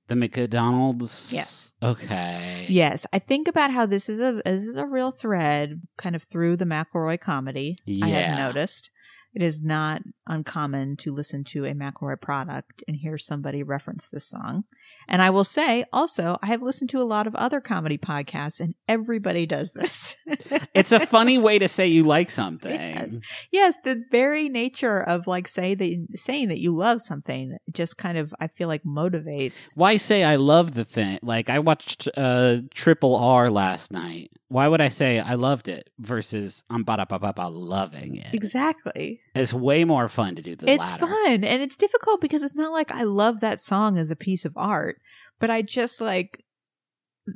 The 0.06 0.14
McDonald's. 0.14 1.32
Yes. 1.32 1.72
Okay. 1.82 2.66
Yes, 2.68 3.06
I 3.12 3.18
think 3.18 3.48
about 3.48 3.72
how 3.72 3.86
this 3.86 4.08
is 4.08 4.20
a 4.20 4.40
this 4.44 4.62
is 4.66 4.76
a 4.76 4.86
real 4.86 5.10
thread 5.10 5.82
kind 5.98 6.14
of 6.14 6.22
through 6.24 6.58
the 6.58 6.64
McElroy 6.64 7.18
comedy. 7.18 7.76
I 7.88 7.90
Yeah. 7.90 8.06
have 8.06 8.38
noticed 8.38 8.90
it 9.32 9.42
is 9.42 9.62
not 9.62 10.02
uncommon 10.26 10.96
to 10.96 11.14
listen 11.14 11.44
to 11.44 11.64
a 11.64 11.72
McElroy 11.72 12.20
product 12.20 12.82
and 12.88 12.96
hear 12.96 13.16
somebody 13.16 13.62
reference 13.62 14.08
this 14.08 14.28
song. 14.28 14.64
And 15.08 15.22
I 15.22 15.30
will 15.30 15.44
say 15.44 15.84
also, 15.92 16.36
I 16.42 16.46
have 16.46 16.62
listened 16.62 16.90
to 16.90 17.00
a 17.00 17.04
lot 17.04 17.26
of 17.26 17.34
other 17.36 17.60
comedy 17.60 17.96
podcasts, 17.96 18.60
and 18.60 18.74
everybody 18.88 19.46
does 19.46 19.72
this. 19.72 20.16
It's 20.74 20.92
a 20.92 21.04
funny 21.04 21.36
way 21.36 21.58
to 21.58 21.68
say 21.68 21.88
you 21.88 22.04
like 22.04 22.30
something. 22.30 22.70
Yes. 22.70 23.18
yes, 23.52 23.76
the 23.84 24.02
very 24.10 24.48
nature 24.48 25.00
of 25.00 25.26
like 25.26 25.48
say 25.48 25.74
that 25.74 26.06
saying 26.14 26.48
that 26.48 26.60
you 26.60 26.74
love 26.74 27.02
something 27.02 27.56
just 27.72 27.98
kind 27.98 28.16
of 28.16 28.32
I 28.40 28.46
feel 28.46 28.68
like 28.68 28.82
motivates. 28.84 29.76
Why 29.76 29.96
say 29.96 30.22
I 30.22 30.36
love 30.36 30.74
the 30.74 30.84
thing? 30.84 31.18
Like 31.22 31.50
I 31.50 31.58
watched 31.58 32.08
uh 32.16 32.58
Triple 32.72 33.16
R 33.16 33.50
last 33.50 33.92
night. 33.92 34.30
Why 34.50 34.66
would 34.66 34.80
I 34.80 34.88
say 34.88 35.20
I 35.20 35.34
loved 35.34 35.68
it 35.68 35.90
versus 36.00 36.64
I'm 36.68 36.82
ba 36.82 36.96
da 36.96 37.04
ba 37.04 37.20
ba 37.20 37.32
ba 37.32 37.48
loving 37.48 38.16
it? 38.16 38.34
Exactly. 38.34 39.20
It's 39.32 39.54
way 39.54 39.84
more 39.84 40.08
fun 40.08 40.34
to 40.34 40.42
do 40.42 40.56
the 40.56 40.68
it's 40.68 40.90
latter. 40.90 41.06
fun 41.06 41.44
and 41.44 41.62
it's 41.62 41.76
difficult 41.76 42.20
because 42.20 42.42
it's 42.42 42.56
not 42.56 42.72
like 42.72 42.90
I 42.90 43.04
love 43.04 43.38
that 43.40 43.60
song 43.60 43.96
as 43.96 44.10
a 44.10 44.16
piece 44.16 44.44
of 44.44 44.52
art, 44.56 44.96
but 45.38 45.50
I 45.50 45.62
just 45.62 46.00
like 46.00 46.44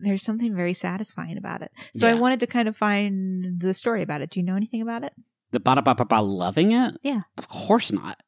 there's 0.03 0.25
something 0.25 0.57
very 0.57 0.73
satisfying 0.75 1.39
about 1.39 1.63
it. 1.63 1.71
So 1.95 2.09
I 2.09 2.15
wanted 2.15 2.41
to 2.41 2.49
kind 2.49 2.67
of 2.67 2.77
find 2.77 3.61
the 3.61 3.75
story 3.75 4.03
about 4.03 4.21
it. 4.21 4.31
Do 4.31 4.41
you 4.41 4.45
know 4.47 4.57
anything 4.57 4.83
about 4.83 5.05
it? 5.05 5.13
The 5.53 5.61
ba 5.61 5.77
da 5.77 5.83
ba 5.83 5.95
ba 5.95 6.05
ba 6.05 6.21
loving 6.21 6.73
it? 6.73 6.97
Yeah. 7.05 7.21
Of 7.39 7.49
course 7.49 7.93
not. 7.93 8.19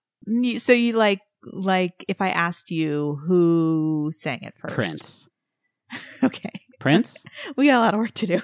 So 0.58 0.72
you 0.72 0.92
like 0.92 1.22
like 1.42 2.04
if 2.06 2.20
I 2.20 2.28
asked 2.30 2.70
you 2.70 3.20
who 3.26 4.10
sang 4.12 4.42
it 4.42 4.54
first? 4.56 4.74
Prince. 4.74 5.28
Okay. 6.22 6.65
Prince? 6.86 7.24
we 7.56 7.66
got 7.66 7.76
a 7.78 7.80
lot 7.80 7.94
of 7.94 8.00
work 8.00 8.12
to 8.14 8.26
do. 8.26 8.42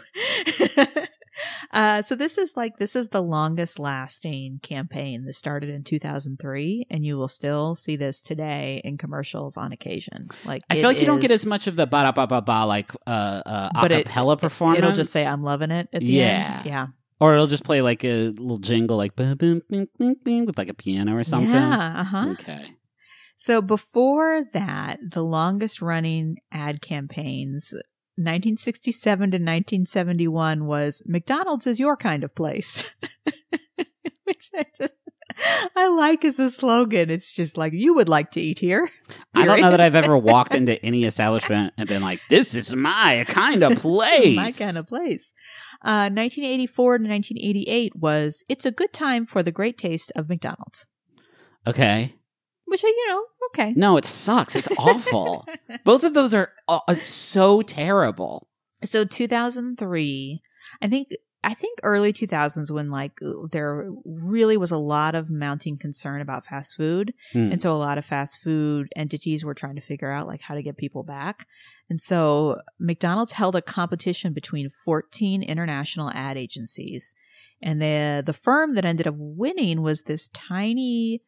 uh, 1.73 2.03
so 2.03 2.15
this 2.15 2.39
is 2.39 2.57
like 2.57 2.77
this 2.79 2.95
is 2.95 3.09
the 3.09 3.23
longest 3.23 3.79
lasting 3.79 4.61
campaign. 4.63 5.25
This 5.25 5.39
started 5.39 5.71
in 5.71 5.83
2003, 5.85 6.87
and 6.91 7.05
you 7.05 7.17
will 7.17 7.29
still 7.29 7.75
see 7.75 7.97
this 7.97 8.23
today 8.23 8.81
in 8.85 8.99
commercials 8.99 9.57
on 9.57 9.73
occasion. 9.73 10.29
Like 10.45 10.63
I 10.71 10.75
feel 10.77 10.85
like 10.89 11.01
you 11.01 11.07
don't 11.07 11.21
get 11.21 11.31
as 11.31 11.47
much 11.47 11.67
of 11.67 11.77
the 11.77 11.87
ba 11.87 12.13
ba 12.15 12.27
ba 12.27 12.43
ba 12.43 12.65
like 12.67 12.93
uh 13.07 13.43
uh 13.47 13.71
But 13.81 13.93
it- 13.93 14.07
acapella 14.07 14.39
performance. 14.39 14.79
It'll 14.79 14.93
just 14.93 15.13
say 15.13 15.27
"I'm 15.27 15.43
loving 15.43 15.71
it" 15.71 15.89
at 15.93 16.01
the 16.01 16.07
Yeah. 16.07 16.55
end. 16.59 16.67
Yeah, 16.67 16.87
or 17.21 17.35
it'll 17.35 17.47
just 17.47 17.65
play 17.65 17.81
like 17.83 18.05
a 18.05 18.29
little 18.29 18.59
jingle 18.59 18.97
like 18.97 19.17
boom 19.17 19.37
boom 19.37 19.63
boom 19.69 19.89
boom 19.99 20.17
boom 20.25 20.47
with 20.47 20.59
like 20.59 20.69
a 20.69 20.75
piano 20.75 21.17
or 21.17 21.25
something. 21.25 21.51
Yeah, 21.53 22.01
uh 22.01 22.05
huh. 22.05 22.27
Okay. 22.33 22.77
So 23.37 23.61
before 23.61 24.45
that, 24.53 24.99
the 25.11 25.25
longest 25.25 25.83
running 25.83 26.37
ad 26.53 26.81
campaigns, 26.81 27.75
1967 28.17 29.19
to 29.31 29.37
1971, 29.37 30.67
was 30.67 31.03
McDonald's 31.07 31.67
is 31.67 31.81
your 31.81 31.97
kind 31.97 32.25
of 32.25 32.35
place. 32.35 32.91
Which 34.25 34.51
I 34.55 34.65
just, 34.77 34.95
I 35.77 35.89
like 35.89 36.25
as 36.25 36.39
a 36.39 36.51
slogan. 36.51 37.11
It's 37.11 37.33
just 37.33 37.57
like, 37.57 37.73
you 37.73 37.95
would 37.95 38.09
like 38.09 38.31
to 38.33 38.41
eat 38.41 38.59
here. 38.59 38.91
I 39.35 39.47
don't 39.47 39.61
know 39.61 39.71
that 39.71 39.81
I've 39.81 39.95
ever 39.95 40.17
walked 40.19 40.55
into 40.55 40.83
any 40.85 41.05
establishment 41.05 41.75
and 41.77 41.89
been 41.89 42.03
like, 42.03 42.21
"This 42.29 42.55
is 42.55 42.75
my 42.75 43.25
kind 43.29 43.63
of 43.63 43.79
place." 43.81 44.37
My 44.37 44.53
kind 44.53 44.77
of 44.77 44.87
place. 44.87 45.33
Uh, 45.85 46.09
1984 46.13 46.99
to 46.99 47.05
1988 47.09 47.97
was 47.97 48.45
It's 48.49 48.67
a 48.67 48.71
Good 48.71 48.93
Time 48.93 49.27
for 49.27 49.43
the 49.43 49.53
Great 49.53 49.79
Taste 49.79 50.13
of 50.15 50.29
McDonald's. 50.29 50.87
Okay. 51.67 52.15
Which 52.73 52.83
you 52.83 53.07
know, 53.09 53.25
okay. 53.51 53.75
No, 53.77 53.99
it 53.99 54.07
sucks. 54.07 54.57
It's 54.57 54.69
awful. 54.79 55.47
Both 55.85 56.05
of 56.05 56.15
those 56.15 56.33
are 56.33 56.51
uh, 56.69 56.95
so 56.95 57.61
terrible. 57.61 58.49
So 58.83 59.05
2003, 59.05 60.43
I 60.81 60.89
think 60.89 61.09
I 61.45 61.53
think 61.55 61.81
early 61.83 62.13
2000s 62.13 62.71
when 62.71 62.91
like 62.91 63.19
there 63.51 63.91
really 64.07 64.57
was 64.57 64.71
a 64.71 64.79
lot 64.79 65.15
of 65.15 65.29
mounting 65.29 65.77
concern 65.77 66.21
about 66.23 66.47
fast 66.47 66.77
food 66.77 67.13
Hmm. 67.33 67.53
and 67.53 67.61
so 67.61 67.75
a 67.75 67.77
lot 67.77 67.99
of 67.99 68.05
fast 68.05 68.41
food 68.41 68.89
entities 68.97 69.45
were 69.45 69.53
trying 69.55 69.75
to 69.75 69.83
figure 69.83 70.11
out 70.11 70.27
like 70.27 70.41
how 70.41 70.55
to 70.55 70.63
get 70.63 70.77
people 70.77 71.03
back. 71.03 71.47
And 71.91 72.01
so 72.01 72.59
McDonald's 72.79 73.33
held 73.33 73.55
a 73.55 73.61
competition 73.63 74.33
between 74.33 74.71
14 74.71 75.43
international 75.43 76.11
ad 76.15 76.39
agencies. 76.39 77.15
And 77.61 77.83
the 77.83 78.23
the 78.25 78.33
firm 78.33 78.75
that 78.77 78.85
ended 78.85 79.07
up 79.07 79.15
winning 79.19 79.83
was 79.83 80.03
this 80.05 80.29
tiny 80.29 81.23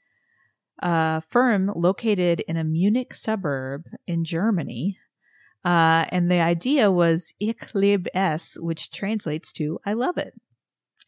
uh, 0.83 1.21
firm 1.21 1.71
located 1.75 2.41
in 2.41 2.57
a 2.57 2.65
Munich 2.65 3.15
suburb 3.15 3.85
in 4.07 4.25
Germany. 4.25 4.99
Uh, 5.65 6.05
and 6.11 6.31
the 6.31 6.41
idea 6.41 6.91
was 6.91 7.33
Ich 7.41 7.75
liebe 7.75 8.09
es, 8.15 8.57
which 8.61 8.91
translates 8.91 9.53
to 9.55 9.79
I 9.87 9.95
love 9.95 10.19
it. 10.19 10.35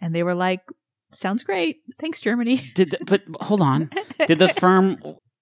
And 0.00 0.14
they 0.14 0.22
were 0.22 0.34
like, 0.34 0.60
sounds 1.12 1.42
great. 1.42 1.78
Thanks, 1.98 2.20
Germany. 2.20 2.62
Did 2.74 2.92
the, 2.92 2.98
but 3.04 3.22
hold 3.40 3.60
on. 3.60 3.90
Did 4.26 4.38
the 4.38 4.48
firm 4.48 4.98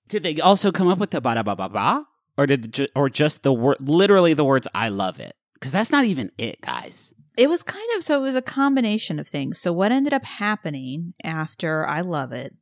did 0.08 0.22
they 0.22 0.40
also 0.40 0.70
come 0.70 0.88
up 0.88 0.98
with 0.98 1.10
the 1.10 1.20
ba 1.20 1.34
da 1.34 1.42
ba 1.42 1.56
ba 1.56 1.68
ba 1.68 2.06
or 2.36 2.46
did 2.46 2.72
ju- 2.72 2.88
or 2.94 3.08
just 3.08 3.42
the 3.42 3.52
word 3.52 3.76
literally 3.80 4.34
the 4.34 4.44
words 4.44 4.68
I 4.74 4.88
love 4.88 5.20
it? 5.20 5.34
Cuz 5.60 5.72
that's 5.72 5.90
not 5.92 6.04
even 6.04 6.30
it, 6.38 6.60
guys. 6.60 7.14
It 7.36 7.48
was 7.48 7.62
kind 7.62 7.88
of 7.96 8.04
so 8.04 8.18
it 8.18 8.22
was 8.22 8.36
a 8.36 8.42
combination 8.42 9.18
of 9.18 9.28
things. 9.28 9.60
So 9.60 9.72
what 9.72 9.92
ended 9.92 10.12
up 10.12 10.24
happening 10.24 11.14
after 11.22 11.86
I 11.86 12.00
love 12.00 12.32
it? 12.32 12.54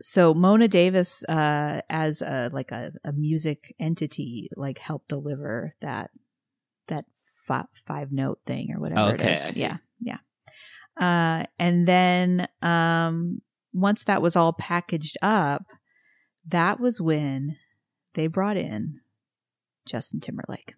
So 0.00 0.32
Mona 0.32 0.68
Davis, 0.68 1.24
uh, 1.24 1.80
as 1.90 2.22
a 2.22 2.50
like 2.52 2.70
a, 2.70 2.92
a 3.04 3.12
music 3.12 3.74
entity, 3.80 4.48
like 4.56 4.78
helped 4.78 5.08
deliver 5.08 5.72
that 5.80 6.10
that 6.86 7.04
five, 7.46 7.66
five 7.86 8.12
note 8.12 8.38
thing 8.46 8.72
or 8.74 8.80
whatever 8.80 9.14
Okay, 9.14 9.32
it 9.32 9.50
is. 9.50 9.58
Yeah, 9.58 9.78
yeah. 10.00 10.18
Uh, 10.98 11.44
and 11.58 11.86
then 11.86 12.46
um, 12.62 13.40
once 13.72 14.04
that 14.04 14.22
was 14.22 14.36
all 14.36 14.52
packaged 14.52 15.16
up, 15.22 15.64
that 16.46 16.80
was 16.80 17.00
when 17.00 17.56
they 18.14 18.26
brought 18.26 18.56
in 18.56 19.00
Justin 19.86 20.20
Timberlake. 20.20 20.74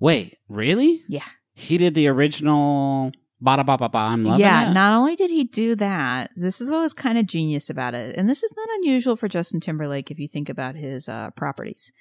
Wait, 0.00 0.36
really? 0.48 1.02
Yeah. 1.08 1.24
He 1.54 1.78
did 1.78 1.94
the 1.94 2.08
original 2.08 3.12
ba 3.40 3.56
da 3.56 3.62
ba 3.62 3.76
ba 3.76 3.88
ba 3.88 3.98
I'm 3.98 4.24
loving 4.24 4.40
it. 4.40 4.48
yeah, 4.48 4.70
it. 4.70 4.74
not 4.74 4.94
only 4.94 5.16
did 5.16 5.30
he 5.30 5.44
do 5.44 5.74
that, 5.76 6.30
this 6.36 6.60
is 6.60 6.70
what 6.70 6.80
was 6.80 6.92
kind 6.94 7.18
of 7.18 7.26
genius 7.26 7.68
about 7.70 7.94
it. 7.94 8.16
And 8.16 8.28
this 8.28 8.42
is 8.42 8.52
not 8.56 8.68
unusual 8.76 9.16
for 9.16 9.28
Justin 9.28 9.60
Timberlake 9.60 10.10
if 10.10 10.18
you 10.18 10.28
think 10.28 10.48
about 10.48 10.74
his 10.74 11.08
uh, 11.08 11.30
properties. 11.30 11.92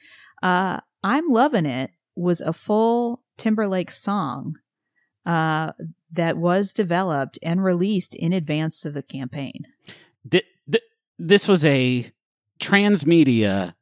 Uh, 0.42 0.80
I'm 1.04 1.28
Loving 1.30 1.66
It 1.66 1.92
was 2.16 2.42
a 2.42 2.54
full 2.54 3.24
Timberlake 3.38 3.92
song 3.92 4.56
uh, 5.26 5.72
that 6.12 6.38
was 6.38 6.74
developed 6.74 7.38
and 7.44 7.64
released 7.64 8.16
in 8.16 8.34
advance 8.34 8.86
of 8.86 8.94
the 8.94 9.04
campaign. 9.04 9.66
Th- 10.30 10.46
th- 10.72 10.84
this 11.20 11.48
was 11.48 11.66
a 11.66 12.12
transmedia 12.60 13.74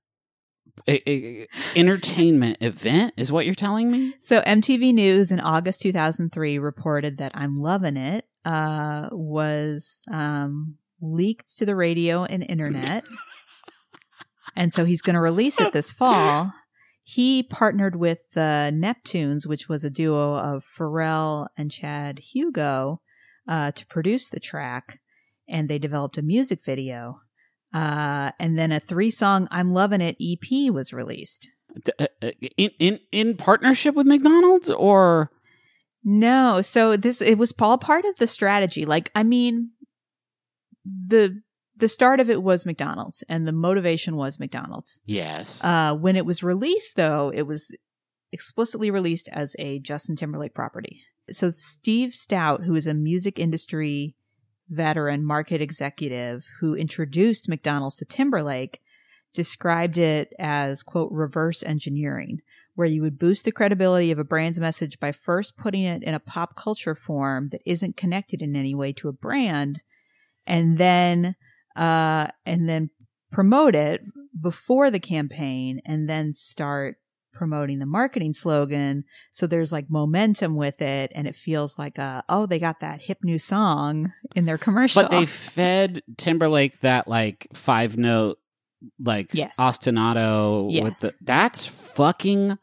a, 0.88 1.10
a- 1.10 1.48
entertainment 1.76 2.58
event 2.62 3.14
is 3.18 3.32
what 3.32 3.46
you're 3.46 3.56
telling 3.56 3.92
me? 3.92 4.16
So 4.20 4.42
MTV 4.42 4.94
News 4.94 5.32
in 5.32 5.40
August 5.40 5.82
2003 5.82 6.60
reported 6.60 7.18
that 7.18 7.32
I'm 7.36 7.58
Loving 7.58 7.98
It 7.98 8.26
uh, 8.46 9.10
was 9.12 10.02
um, 10.12 10.76
leaked 11.02 11.58
to 11.58 11.66
the 11.66 11.76
radio 11.76 12.26
and 12.26 12.46
internet. 12.48 13.04
and 14.56 14.74
so 14.74 14.86
he's 14.86 15.02
going 15.02 15.16
to 15.16 15.22
release 15.22 15.60
it 15.60 15.74
this 15.74 15.92
fall. 15.92 16.54
He 17.04 17.44
partnered 17.44 17.98
with 17.98 18.32
the 18.34 18.72
Neptunes, 18.74 19.46
which 19.46 19.68
was 19.68 19.84
a 19.84 19.90
duo 19.90 20.36
of 20.36 20.66
Pharrell 20.66 21.48
and 21.58 21.70
Chad 21.70 22.20
Hugo, 22.20 23.02
uh, 23.48 23.72
to 23.72 23.86
produce 23.88 24.30
the 24.30 24.40
track. 24.40 25.00
And 25.48 25.68
they 25.68 25.80
developed 25.80 26.18
a 26.18 26.22
music 26.22 26.64
video. 26.64 27.20
Uh, 27.74 28.32
and 28.40 28.58
then 28.58 28.72
a 28.72 28.80
three 28.80 29.10
song 29.12 29.48
I'm 29.52 29.74
Loving 29.74 30.02
It 30.02 30.18
EP 30.22 30.72
was 30.72 30.94
released. 30.94 31.48
Uh, 32.00 32.06
uh, 32.22 32.32
In 32.58 32.70
in 32.80 33.00
in 33.12 33.36
partnership 33.36 33.96
with 33.96 34.06
McDonald's 34.06 34.70
or 34.70 35.32
No, 36.04 36.62
so 36.62 36.96
this 36.98 37.22
it 37.22 37.38
was 37.38 37.54
all 37.60 37.78
part 37.78 38.06
of 38.06 38.16
the 38.18 38.28
strategy. 38.28 38.86
Like, 38.86 39.10
I 39.16 39.24
mean, 39.24 39.72
the 40.86 41.42
the 41.76 41.88
start 41.88 42.20
of 42.20 42.30
it 42.30 42.44
was 42.44 42.66
McDonald's, 42.66 43.24
and 43.28 43.48
the 43.48 43.52
motivation 43.52 44.16
was 44.16 44.40
McDonald's. 44.40 45.00
yes. 45.06 45.64
Uh, 45.64 45.96
when 45.96 46.16
it 46.16 46.26
was 46.26 46.44
released, 46.44 46.96
though, 46.96 47.32
it 47.34 47.48
was 47.48 47.76
explicitly 48.32 48.92
released 48.92 49.28
as 49.32 49.56
a 49.58 49.80
Justin 49.80 50.16
Timberlake 50.16 50.54
property. 50.54 51.02
So 51.32 51.50
Steve 51.52 52.12
Stoute, 52.12 52.66
who 52.66 52.76
is 52.76 52.86
a 52.86 52.94
music 52.94 53.40
industry 53.40 54.16
veteran 54.70 55.26
market 55.26 55.62
executive 55.62 56.46
who 56.60 56.76
introduced 56.76 57.50
McDonald's 57.50 57.98
to 57.98 58.06
Timberlake, 58.06 58.80
described 59.34 59.98
it 59.98 60.32
as 60.40 60.84
quote 60.84 61.12
reverse 61.12 61.64
engineering 61.64 62.40
where 62.76 62.88
you 62.88 63.02
would 63.02 63.20
boost 63.20 63.46
the 63.46 63.52
credibility 63.52 64.12
of 64.12 64.20
a 64.20 64.24
brand's 64.24 64.60
message 64.60 65.00
by 65.00 65.12
first 65.12 65.58
putting 65.58 65.84
it 65.84 66.04
in 66.04 66.14
a 66.14 66.20
pop 66.20 66.56
culture 66.56 66.96
form 66.96 67.50
that 67.50 67.62
isn't 67.66 67.98
connected 67.98 68.42
in 68.42 68.56
any 68.56 68.76
way 68.76 68.94
to 68.94 69.08
a 69.08 69.14
brand 69.14 69.82
and 70.46 70.78
then 70.78 71.36
uh 71.76 72.28
and 72.46 72.70
then 72.70 72.90
promote 73.32 73.76
it 73.76 74.02
before 74.40 74.92
the 74.92 75.00
campaign 75.00 75.82
and 75.86 76.08
then 76.08 76.34
start 76.34 76.98
promoting 77.34 77.80
the 77.80 77.86
marketing 77.86 78.34
slogan 78.34 79.04
so 79.32 79.48
there's 79.48 79.72
like 79.72 79.90
momentum 79.90 80.56
with 80.56 80.82
it 80.82 81.12
and 81.16 81.28
it 81.28 81.36
feels 81.36 81.78
like 81.80 81.98
a 81.98 82.24
oh 82.30 82.46
they 82.46 82.60
got 82.60 82.80
that 82.80 83.02
hip 83.02 83.18
new 83.24 83.40
song 83.40 84.14
in 84.36 84.46
their 84.46 84.58
commercial 84.58 85.02
But 85.02 85.12
they 85.12 85.26
fed 85.26 86.02
Timberlake 86.18 86.80
that 86.82 87.08
like 87.08 87.48
five 87.54 87.98
note, 87.98 88.38
like 89.00 89.34
Yes. 89.34 89.58
ostinato 89.58 90.66
with 90.66 90.74
Yes. 90.94 91.00
the. 91.00 91.14
That's 91.22 91.66
fucking 91.66 92.58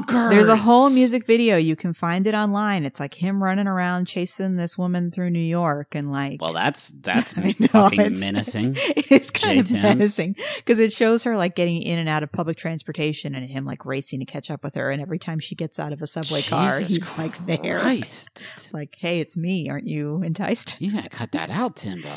bonkers. 0.00 0.30
There's 0.30 0.48
a 0.48 0.56
whole 0.56 0.90
music 0.90 1.26
video. 1.26 1.56
You 1.56 1.76
can 1.76 1.92
find 1.92 2.26
it 2.26 2.34
online. 2.34 2.84
It's 2.84 3.00
like 3.00 3.14
him 3.14 3.42
running 3.42 3.66
around 3.66 4.06
chasing 4.06 4.56
this 4.56 4.76
woman 4.78 5.10
through 5.10 5.30
New 5.30 5.40
York 5.40 5.94
and 5.94 6.10
like. 6.10 6.40
Well, 6.40 6.52
that's 6.52 6.88
that's 6.88 7.36
know, 7.36 7.52
fucking 7.52 8.18
menacing. 8.18 8.76
It 8.94 9.10
is 9.10 9.30
kind 9.30 9.66
J. 9.66 9.76
of 9.76 9.82
menacing 9.82 10.36
because 10.56 10.78
it 10.78 10.92
shows 10.92 11.24
her 11.24 11.36
like 11.36 11.54
getting 11.54 11.82
in 11.82 11.98
and 11.98 12.08
out 12.08 12.22
of 12.22 12.30
public 12.30 12.56
transportation 12.56 13.34
and 13.34 13.48
him 13.48 13.64
like 13.64 13.84
racing 13.84 14.20
to 14.20 14.26
catch 14.26 14.50
up 14.50 14.62
with 14.62 14.74
her. 14.74 14.90
And 14.90 15.00
every 15.00 15.18
time 15.18 15.38
she 15.38 15.54
gets 15.54 15.78
out 15.78 15.92
of 15.92 16.02
a 16.02 16.06
subway 16.06 16.42
car, 16.42 16.80
Jesus 16.80 17.06
he's 17.16 17.18
like 17.18 17.46
there. 17.46 17.80
Christ. 17.80 18.42
Like, 18.72 18.96
hey, 18.98 19.20
it's 19.20 19.36
me. 19.36 19.68
Aren't 19.68 19.86
you 19.86 20.22
enticed? 20.22 20.76
You 20.78 20.92
gotta 20.92 21.08
cut 21.08 21.32
that 21.32 21.50
out, 21.50 21.76
Timbo. 21.76 22.10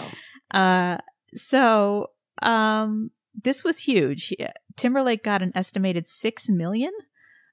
Uh, 0.51 0.97
so 1.33 2.11
um, 2.41 3.11
this 3.43 3.63
was 3.63 3.79
huge. 3.79 4.33
Timberlake 4.75 5.23
got 5.23 5.41
an 5.41 5.51
estimated 5.55 6.07
six 6.07 6.49
million 6.49 6.91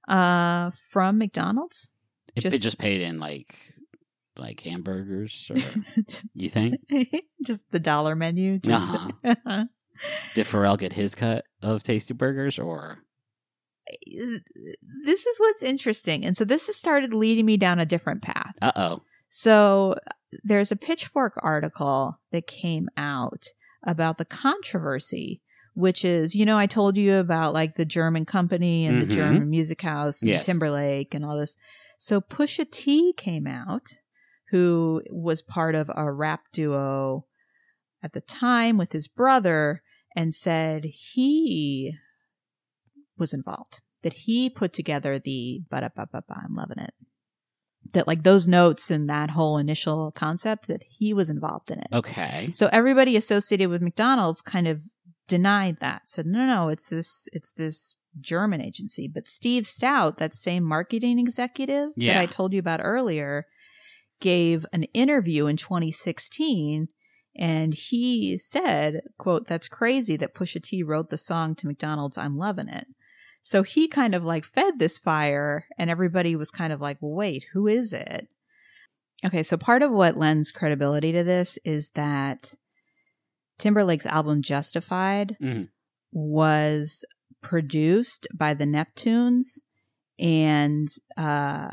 uh 0.08 0.70
from 0.90 1.18
McDonald's. 1.18 1.90
It, 2.34 2.40
Just- 2.42 2.56
it 2.56 2.62
just 2.62 2.78
paid 2.78 3.00
in 3.00 3.18
like 3.20 3.56
like 4.38 4.60
hamburgers, 4.60 5.50
or 5.54 5.62
you 6.34 6.48
think? 6.48 6.76
just 7.46 7.70
the 7.70 7.78
dollar 7.80 8.14
menu. 8.16 8.58
Just 8.58 8.94
Uh-huh. 8.94 9.64
Did 10.34 10.46
Pharrell 10.46 10.78
get 10.78 10.94
his 10.94 11.14
cut 11.14 11.44
of 11.60 11.82
Tasty 11.82 12.14
Burgers, 12.14 12.58
or 12.58 12.98
this 15.04 15.26
is 15.26 15.38
what's 15.38 15.62
interesting, 15.62 16.24
and 16.24 16.36
so 16.36 16.44
this 16.44 16.66
has 16.66 16.76
started 16.76 17.12
leading 17.14 17.46
me 17.46 17.56
down 17.56 17.78
a 17.78 17.86
different 17.86 18.22
path. 18.22 18.54
uh 18.62 18.72
oh, 18.76 19.02
So 19.28 19.96
there's 20.42 20.72
a 20.72 20.76
Pitchfork 20.76 21.34
article 21.42 22.18
that 22.32 22.46
came 22.46 22.88
out 22.96 23.44
about 23.84 24.16
the 24.18 24.24
controversy, 24.24 25.42
which 25.74 26.04
is, 26.04 26.34
you 26.34 26.44
know, 26.44 26.58
I 26.58 26.66
told 26.66 26.96
you 26.96 27.16
about 27.16 27.54
like 27.54 27.76
the 27.76 27.84
German 27.84 28.24
company 28.24 28.86
and 28.86 28.96
Mhm. 29.02 29.08
the 29.08 29.14
German 29.14 29.50
music 29.50 29.82
house 29.82 30.22
and 30.22 30.30
Yes. 30.30 30.44
Timberlake 30.46 31.14
and 31.14 31.24
all 31.24 31.38
this. 31.38 31.56
So 31.98 32.20
Pusha 32.20 32.70
T 32.70 33.12
came 33.16 33.46
out, 33.46 33.98
who 34.50 35.02
was 35.10 35.40
part 35.42 35.74
of 35.74 35.90
a 35.94 36.12
rap 36.12 36.42
duo 36.52 37.26
at 38.02 38.12
the 38.12 38.20
time 38.20 38.76
with 38.76 38.92
his 38.92 39.08
brother, 39.08 39.82
and 40.14 40.34
said 40.34 40.84
he 40.84 41.96
was 43.16 43.32
involved, 43.32 43.80
that 44.02 44.12
he 44.12 44.50
put 44.50 44.72
together 44.72 45.18
the 45.18 45.62
ba 45.70 45.80
da 45.80 45.88
ba 45.94 46.06
ba 46.10 46.22
ba, 46.26 46.40
I'm 46.44 46.54
loving 46.54 46.78
it 46.78 46.92
that 47.94 48.06
like 48.06 48.22
those 48.22 48.46
notes 48.48 48.90
and 48.90 49.10
that 49.10 49.28
whole 49.30 49.58
initial 49.58 50.12
concept 50.12 50.66
that 50.68 50.82
he 50.88 51.12
was 51.12 51.28
involved 51.28 51.70
in 51.70 51.78
it. 51.80 51.88
okay. 51.92 52.50
So 52.54 52.68
everybody 52.72 53.16
associated 53.16 53.68
with 53.68 53.82
McDonald's 53.82 54.40
kind 54.40 54.66
of 54.68 54.82
denied 55.28 55.78
that. 55.80 56.02
Said 56.06 56.26
no, 56.26 56.46
no, 56.46 56.68
it's 56.68 56.88
this, 56.88 57.28
it's 57.32 57.52
this 57.52 57.94
German 58.20 58.60
agency. 58.60 59.08
But 59.08 59.28
Steve 59.28 59.64
Stoute, 59.64 60.18
that 60.18 60.34
same 60.34 60.64
marketing 60.64 61.18
executive 61.18 61.90
Yeah. 61.96 62.14
that 62.14 62.20
I 62.20 62.26
told 62.26 62.52
you 62.52 62.58
about 62.58 62.80
earlier, 62.82 63.46
gave 64.20 64.66
an 64.72 64.84
interview 64.94 65.46
in 65.46 65.56
2016 65.56 66.88
And 67.34 67.72
he 67.72 68.36
said, 68.38 69.00
quote, 69.16 69.46
that's 69.46 69.66
crazy 69.66 70.16
that 70.18 70.34
Pusha 70.34 70.62
T 70.62 70.82
wrote 70.82 71.08
the 71.08 71.16
song 71.16 71.54
to 71.56 71.66
McDonald's 71.66 72.18
I'm 72.18 72.36
Loving 72.36 72.68
It. 72.68 72.86
So 73.40 73.62
he 73.62 73.88
kind 73.88 74.14
of 74.14 74.22
like 74.22 74.44
fed 74.44 74.78
this 74.78 74.98
fire 74.98 75.66
and 75.78 75.90
everybody 75.90 76.36
was 76.36 76.50
kind 76.50 76.72
of 76.72 76.80
like, 76.80 76.98
well, 77.00 77.12
wait, 77.14 77.46
who 77.54 77.66
is 77.66 77.92
it? 77.94 78.28
Okay, 79.24 79.42
so 79.42 79.56
part 79.56 79.82
of 79.82 79.90
what 79.90 80.18
lends 80.18 80.52
credibility 80.52 81.10
to 81.12 81.24
this 81.24 81.58
is 81.64 81.90
that 81.94 82.54
Timberlake's 83.62 84.06
album 84.06 84.42
Justified 84.42 85.36
Mhm. 85.40 85.68
was 86.12 87.04
produced 87.42 88.26
by 88.34 88.54
the 88.54 88.64
Neptunes 88.64 89.58
and 90.18 90.88
uh 91.16 91.70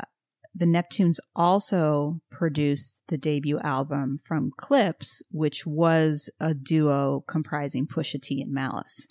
the 0.54 0.66
Neptunes 0.66 1.18
also 1.36 2.20
produced 2.30 3.04
the 3.06 3.16
debut 3.16 3.60
album 3.60 4.18
from 4.18 4.50
Clipse, 4.58 5.22
which 5.30 5.64
was 5.64 6.28
a 6.40 6.54
duo 6.54 7.20
comprising 7.28 7.86
Pusha 7.86 8.20
T 8.20 8.42
and 8.42 8.52
Malice, 8.52 9.06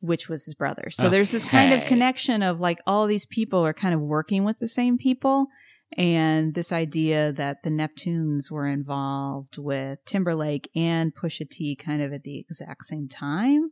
which 0.00 0.30
was 0.30 0.46
his 0.46 0.54
brother. 0.54 0.88
So 0.90 1.10
there's 1.10 1.30
this 1.30 1.44
kind 1.44 1.74
of 1.74 1.84
connection 1.86 2.42
of 2.42 2.60
like 2.60 2.78
all 2.86 3.06
these 3.06 3.26
people 3.26 3.60
are 3.66 3.74
kind 3.74 3.94
of 3.94 4.00
working 4.00 4.44
with 4.44 4.58
the 4.60 4.68
same 4.68 4.96
people. 4.96 5.48
And 5.96 6.54
this 6.54 6.70
idea 6.70 7.32
that 7.32 7.62
the 7.62 7.70
Neptunes 7.70 8.50
were 8.50 8.66
involved 8.66 9.56
with 9.58 10.04
Timberlake 10.04 10.70
and 10.76 11.14
Pusha 11.14 11.48
T 11.48 11.74
kind 11.76 12.02
of 12.02 12.12
at 12.12 12.24
the 12.24 12.38
exact 12.38 12.84
same 12.84 13.08
time. 13.08 13.70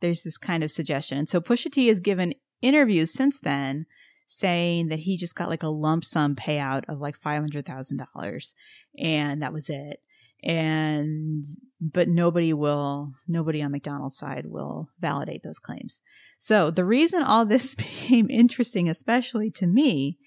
There's 0.00 0.22
this 0.22 0.38
kind 0.38 0.64
of 0.64 0.70
suggestion. 0.70 1.26
So 1.26 1.40
Pusha 1.40 1.70
T 1.70 1.86
has 1.88 2.00
given 2.00 2.34
interviews 2.62 3.12
since 3.12 3.40
then 3.40 3.86
saying 4.26 4.88
that 4.88 5.00
he 5.00 5.16
just 5.16 5.36
got 5.36 5.48
like 5.48 5.62
a 5.62 5.68
lump 5.68 6.04
sum 6.04 6.34
payout 6.34 6.82
of 6.88 7.00
like 7.00 7.18
$500,000 7.18 8.54
and 8.98 9.42
that 9.42 9.52
was 9.52 9.70
it. 9.70 10.00
And, 10.42 11.44
but 11.80 12.08
nobody 12.08 12.52
will, 12.52 13.12
nobody 13.26 13.62
on 13.62 13.72
McDonald's 13.72 14.16
side 14.16 14.46
will 14.46 14.88
validate 15.00 15.42
those 15.42 15.58
claims. 15.58 16.02
So 16.38 16.70
the 16.70 16.84
reason 16.84 17.22
all 17.22 17.46
this 17.46 17.74
became 17.76 18.28
interesting, 18.30 18.88
especially 18.88 19.50
to 19.52 19.66
me, 19.66 20.18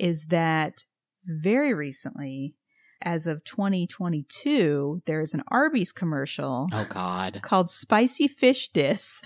is 0.00 0.26
that 0.26 0.84
very 1.24 1.74
recently, 1.74 2.54
as 3.02 3.26
of 3.26 3.44
2022, 3.44 5.02
there's 5.06 5.34
an 5.34 5.42
Arby's 5.48 5.92
commercial 5.92 6.68
Oh 6.72 6.86
God. 6.88 7.40
called 7.42 7.68
Spicy 7.70 8.28
Fish 8.28 8.68
Diss. 8.70 9.22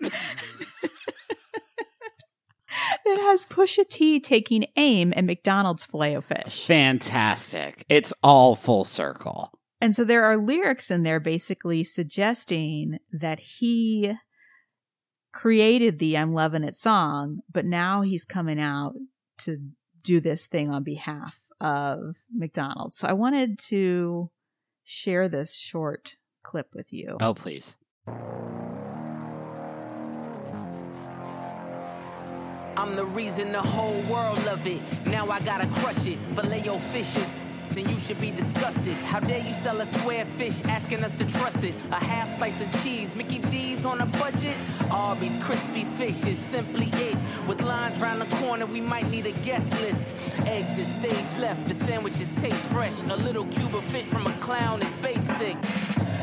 it 0.00 0.12
has 3.06 3.46
Pusha 3.46 3.88
T 3.88 4.20
taking 4.20 4.66
aim 4.76 5.12
at 5.16 5.24
McDonald's 5.24 5.86
filet 5.86 6.20
fish. 6.20 6.66
Fantastic. 6.66 7.84
It's 7.88 8.12
all 8.22 8.54
full 8.54 8.84
circle. 8.84 9.52
And 9.80 9.94
so 9.94 10.04
there 10.04 10.24
are 10.24 10.36
lyrics 10.36 10.90
in 10.90 11.04
there 11.04 11.20
basically 11.20 11.84
suggesting 11.84 12.98
that 13.12 13.38
he 13.40 14.12
created 15.32 15.98
the 15.98 16.18
I'm 16.18 16.32
Loving 16.34 16.64
It 16.64 16.76
song, 16.76 17.40
but 17.52 17.64
now 17.64 18.02
he's 18.02 18.24
coming 18.24 18.60
out 18.60 18.94
to 19.38 19.58
do 20.08 20.20
this 20.20 20.46
thing 20.46 20.70
on 20.70 20.82
behalf 20.82 21.38
of 21.60 22.16
McDonald's. 22.34 22.96
So 22.96 23.06
I 23.06 23.12
wanted 23.12 23.58
to 23.68 24.30
share 24.82 25.28
this 25.28 25.54
short 25.54 26.16
clip 26.42 26.74
with 26.74 26.94
you. 26.94 27.18
Oh 27.20 27.34
please. 27.34 27.76
I'm 32.74 32.96
the 32.96 33.04
reason 33.04 33.52
the 33.52 33.60
whole 33.60 34.00
world 34.04 34.42
love 34.46 34.66
it. 34.66 34.80
Now 35.06 35.28
I 35.28 35.40
gotta 35.40 35.66
crush 35.66 36.06
it. 36.06 36.16
Filet 36.34 36.62
your 36.62 36.80
fishes. 36.80 37.42
Then 37.78 37.90
you 37.90 38.00
should 38.00 38.20
be 38.20 38.32
disgusted. 38.32 38.94
How 38.94 39.20
dare 39.20 39.38
you 39.38 39.54
sell 39.54 39.80
a 39.80 39.86
square 39.86 40.24
fish, 40.24 40.62
asking 40.64 41.04
us 41.04 41.14
to 41.14 41.24
trust 41.24 41.62
it? 41.62 41.76
A 41.92 42.04
half 42.04 42.28
slice 42.28 42.60
of 42.60 42.82
cheese, 42.82 43.14
Mickey 43.14 43.38
D's 43.38 43.86
on 43.86 44.00
a 44.00 44.06
budget. 44.06 44.56
Arby's 44.90 45.36
crispy 45.36 45.84
fish 45.84 46.26
is 46.26 46.38
simply 46.38 46.86
it. 46.94 47.16
With 47.46 47.62
lines 47.62 48.00
round 48.00 48.20
the 48.20 48.36
corner, 48.38 48.66
we 48.66 48.80
might 48.80 49.08
need 49.10 49.26
a 49.26 49.32
guest 49.46 49.78
list. 49.80 50.16
Is 50.44 50.88
stage 50.88 51.38
left, 51.38 51.68
the 51.68 51.74
sandwiches 51.74 52.30
taste 52.30 52.66
fresh. 52.66 53.00
A 53.02 53.16
little 53.16 53.44
cube 53.44 53.76
of 53.76 53.84
fish 53.84 54.06
from 54.06 54.26
a 54.26 54.32
clown 54.38 54.82
is 54.82 54.92
basic. 54.94 55.56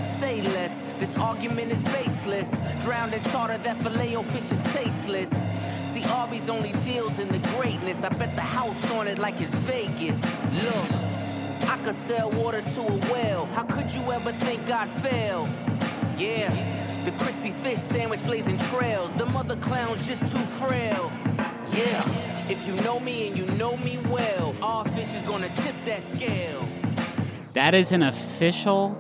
Say 0.04 0.42
less, 0.42 0.86
this 1.00 1.18
argument 1.18 1.72
is 1.72 1.82
baseless. 1.84 2.52
Drowned 2.82 3.14
in 3.14 3.22
tartar, 3.32 3.60
that 3.60 3.78
filet 3.82 4.22
fish 4.24 4.52
is 4.52 4.62
tasteless. 4.74 5.32
See, 5.84 6.04
Arby's 6.04 6.50
only 6.50 6.74
deals 6.84 7.20
in 7.20 7.30
the 7.30 7.40
greatness. 7.56 8.04
I 8.04 8.10
bet 8.10 8.36
the 8.36 8.42
house 8.42 8.92
on 8.92 9.08
it 9.08 9.20
like 9.20 9.40
it's 9.40 9.56
Vegas. 9.56 10.22
Look, 10.52 11.15
I 11.62 11.78
could 11.84 11.96
sell 11.96 12.30
water 12.32 12.62
to 12.62 12.82
a 12.82 13.14
whale. 13.14 13.46
How 13.54 13.64
could 13.64 13.92
you 13.92 14.12
ever 14.12 14.32
think 14.34 14.70
I'd 14.70 14.90
fail? 14.90 15.48
Yeah, 16.18 16.50
the 17.06 17.12
crispy 17.12 17.52
fish 17.52 17.78
sandwich 17.80 18.24
blazing 18.24 18.58
trails. 18.58 19.14
The 19.14 19.26
mother 19.28 19.56
clown's 19.58 20.08
just 20.08 20.22
too 20.32 20.44
frail. 20.44 21.12
Yeah, 21.72 22.04
if 22.50 22.68
you 22.68 22.76
know 22.84 23.00
me 23.00 23.28
and 23.28 23.38
you 23.38 23.46
know 23.58 23.78
me 23.78 23.98
well, 24.10 24.56
our 24.62 24.86
fish 24.86 25.14
is 25.14 25.22
gonna 25.24 25.50
tip 25.56 25.76
that 25.86 26.04
scale. 26.04 26.68
That 27.54 27.74
is 27.74 27.92
an 27.92 28.04
official 28.04 28.98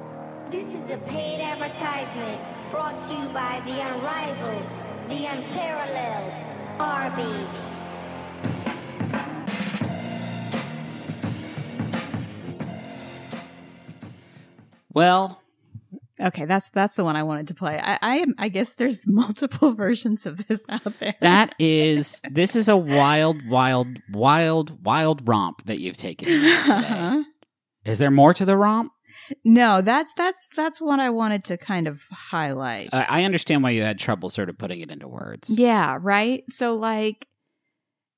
This 0.49 0.73
is 0.73 0.91
a 0.91 0.97
paid 1.09 1.41
advertisement 1.41 2.39
brought 2.71 2.97
to 3.07 3.13
you 3.13 3.27
by 3.29 3.61
the 3.65 3.81
unrivaled, 3.81 4.69
the 5.09 5.25
unparalleled 5.25 6.33
Arby's. 6.79 7.74
Well, 14.95 15.41
Okay, 16.19 16.45
that's 16.45 16.69
that's 16.69 16.95
the 16.95 17.03
one 17.03 17.17
I 17.17 17.23
wanted 17.23 17.49
to 17.49 17.53
play. 17.53 17.77
I, 17.77 17.99
I 18.01 18.15
am. 18.19 18.35
I 18.37 18.47
guess 18.47 18.73
there's 18.75 19.05
multiple 19.07 19.73
versions 19.73 20.25
of 20.25 20.47
this 20.47 20.65
out 20.69 20.97
there. 20.99 21.15
that 21.19 21.53
is 21.59 22.21
this 22.31 22.55
is 22.55 22.69
a 22.69 22.77
wild, 22.77 23.45
wild, 23.49 23.99
wild, 24.13 24.85
wild 24.85 25.27
romp 25.27 25.65
that 25.65 25.79
you've 25.79 25.97
taken 25.97 26.27
today. 26.29 26.55
Uh-huh. 26.67 27.23
Is 27.83 27.99
there 27.99 28.11
more 28.11 28.33
to 28.33 28.45
the 28.45 28.55
romp? 28.57 28.91
no, 29.43 29.81
that's 29.81 30.13
that's 30.15 30.49
that's 30.55 30.79
what 30.79 30.99
I 31.01 31.09
wanted 31.09 31.43
to 31.45 31.57
kind 31.57 31.85
of 31.87 32.01
highlight. 32.11 32.89
I 32.93 33.05
I 33.09 33.23
understand 33.25 33.61
why 33.63 33.71
you 33.71 33.83
had 33.83 33.99
trouble 33.99 34.29
sort 34.29 34.49
of 34.49 34.57
putting 34.57 34.79
it 34.79 34.89
into 34.91 35.07
words. 35.09 35.49
yeah, 35.49 35.97
right. 35.99 36.43
So 36.49 36.75
like 36.77 37.27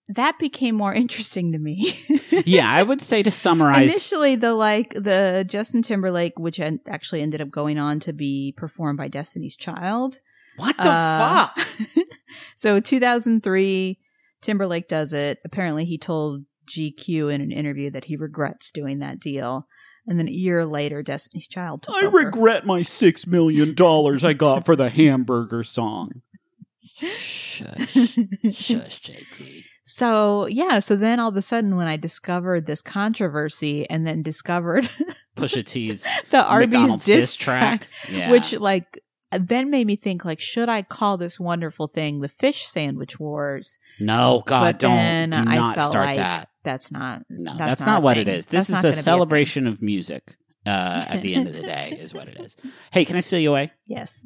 that 0.10 0.40
became 0.40 0.76
more 0.76 0.94
interesting 0.94 1.52
to 1.52 1.58
me. 1.60 1.94
yeah, 2.46 2.70
I 2.72 2.84
would 2.84 3.02
say 3.02 3.24
to 3.24 3.32
summarize 3.32 3.90
Initially, 3.92 4.36
the 4.36 4.54
like 4.54 4.94
the 4.94 5.46
Justin 5.48 5.82
Timberlake, 5.82 6.38
which 6.40 6.60
en- 6.60 6.80
actually 6.88 7.22
ended 7.22 7.42
up 7.42 7.50
going 7.50 7.78
on 7.78 8.00
to 8.02 8.14
be 8.14 8.54
performed 8.56 8.98
by 8.98 9.08
Destiny's 9.08 9.56
Child. 9.56 10.20
What 10.56 10.78
the 10.78 10.84
Uh, 10.90 11.48
fuck? 11.48 11.68
so 12.56 12.80
2003, 12.80 14.00
Timberlake 14.42 14.88
does 14.88 15.14
it. 15.14 15.40
Apparently, 15.46 15.86
he 15.86 15.98
told 15.98 16.44
GQ 16.70 17.34
in 17.34 17.42
an 17.42 17.52
interview 17.52 17.90
that 17.92 18.06
he 18.06 18.16
regrets 18.16 18.72
doing 18.72 19.00
that 19.00 19.20
deal. 19.20 19.68
And 20.08 20.18
then 20.18 20.28
a 20.30 20.32
year 20.32 20.66
later, 20.66 21.04
Destiny's 21.04 21.48
Child 21.50 21.84
took 21.84 21.96
I 21.96 22.06
over. 22.06 22.18
regret 22.20 22.66
my 22.66 22.82
six 22.82 23.28
million 23.28 23.74
dollars 23.74 24.24
I 24.24 24.32
got 24.34 24.66
for 24.66 24.76
the 24.76 24.90
hamburger 25.02 25.64
song. 25.64 26.22
Shush, 26.96 27.92
shush, 27.94 29.02
JT. 29.02 29.64
So 29.90 30.48
yeah, 30.48 30.80
so 30.80 30.98
then 30.98 31.20
all 31.20 31.30
of 31.30 31.38
a 31.38 31.42
sudden, 31.42 31.78
when 31.78 31.88
I 31.88 31.96
discovered 31.96 32.66
this 32.66 32.82
controversy, 32.82 33.90
and 33.90 34.06
then 34.06 34.22
discovered 34.22 34.90
Pusha 35.38 35.66
T's 35.66 36.06
the 36.30 36.44
Arby's 36.44 37.06
diss 37.06 37.36
track, 37.36 37.88
Yeah. 38.12 38.30
which 38.30 38.52
like 38.60 39.00
then 39.32 39.72
made 39.72 39.88
me 39.88 39.96
think 39.96 40.26
like, 40.26 40.42
should 40.42 40.68
I 40.68 40.82
call 40.82 41.16
this 41.18 41.40
wonderful 41.40 41.88
thing 41.88 42.20
the 42.20 42.28
fish 42.28 42.68
sandwich 42.68 43.18
wars? 43.18 43.80
no, 44.00 44.44
God, 44.46 44.62
But 44.62 44.80
don't 44.80 45.30
do 45.30 45.40
I 45.40 45.56
not 45.56 45.80
start 45.80 46.06
like 46.06 46.18
that. 46.18 46.50
That's 46.64 46.92
not. 46.92 47.24
No, 47.30 47.52
that's, 47.56 47.70
that's, 47.70 47.82
not, 47.82 47.88
not, 47.88 48.04
what 48.04 48.18
it 48.18 48.28
is. 48.28 48.46
This 48.48 48.68
That's 48.68 48.84
is 48.84 49.00
a 49.00 49.02
celebration 49.02 49.68
of 49.68 49.82
music. 49.82 50.36
Uh, 50.66 51.06
at 51.08 51.22
the 51.22 51.34
end 51.34 51.48
of 51.48 51.54
the 51.54 51.62
day, 51.62 51.98
is 51.98 52.14
what 52.14 52.28
it 52.28 52.42
is. 52.42 52.58
Hey, 52.92 53.06
can 53.06 53.16
I 53.16 53.22
steal 53.22 53.40
you 53.40 53.52
away? 53.52 53.72
Yes. 53.86 54.26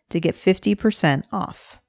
to 0.11 0.19
get 0.19 0.35
50% 0.35 1.23
off. 1.31 1.79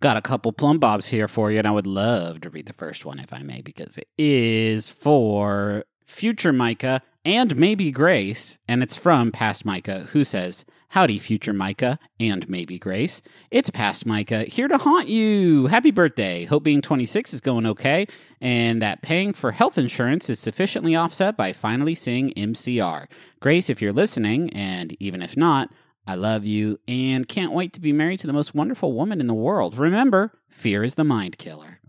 Got 0.00 0.16
a 0.16 0.22
couple 0.22 0.52
plum 0.52 0.78
bobs 0.78 1.08
here 1.08 1.28
for 1.28 1.52
you, 1.52 1.58
and 1.58 1.68
I 1.68 1.70
would 1.70 1.86
love 1.86 2.40
to 2.40 2.50
read 2.50 2.66
the 2.66 2.72
first 2.72 3.04
one 3.04 3.20
if 3.20 3.32
I 3.32 3.42
may, 3.42 3.60
because 3.60 3.98
it 3.98 4.08
is 4.18 4.88
for 4.88 5.84
future 6.04 6.52
Micah 6.52 7.02
and 7.24 7.54
maybe 7.56 7.92
Grace, 7.92 8.58
and 8.66 8.82
it's 8.82 8.96
from 8.96 9.30
past 9.30 9.64
Micah, 9.64 10.08
who 10.10 10.24
says, 10.24 10.64
Howdy, 10.88 11.20
future 11.20 11.54
Micah 11.54 11.98
and 12.20 12.46
maybe 12.50 12.78
Grace. 12.78 13.22
It's 13.50 13.70
past 13.70 14.04
Micah 14.04 14.42
here 14.42 14.68
to 14.68 14.76
haunt 14.76 15.08
you. 15.08 15.68
Happy 15.68 15.90
birthday. 15.90 16.44
Hope 16.44 16.64
being 16.64 16.82
26 16.82 17.32
is 17.32 17.40
going 17.40 17.64
okay, 17.64 18.06
and 18.42 18.82
that 18.82 19.00
paying 19.00 19.32
for 19.32 19.52
health 19.52 19.78
insurance 19.78 20.28
is 20.28 20.38
sufficiently 20.38 20.94
offset 20.94 21.34
by 21.36 21.52
finally 21.52 21.94
seeing 21.94 22.34
MCR. 22.34 23.06
Grace, 23.40 23.70
if 23.70 23.80
you're 23.80 23.92
listening, 23.92 24.50
and 24.50 24.94
even 25.00 25.22
if 25.22 25.34
not, 25.34 25.70
I 26.06 26.14
love 26.16 26.44
you 26.44 26.80
and 26.88 27.28
can't 27.28 27.52
wait 27.52 27.72
to 27.74 27.80
be 27.80 27.92
married 27.92 28.20
to 28.20 28.26
the 28.26 28.32
most 28.32 28.54
wonderful 28.54 28.92
woman 28.92 29.20
in 29.20 29.26
the 29.26 29.34
world. 29.34 29.78
Remember, 29.78 30.32
fear 30.48 30.82
is 30.82 30.96
the 30.96 31.04
mind 31.04 31.38
killer. 31.38 31.80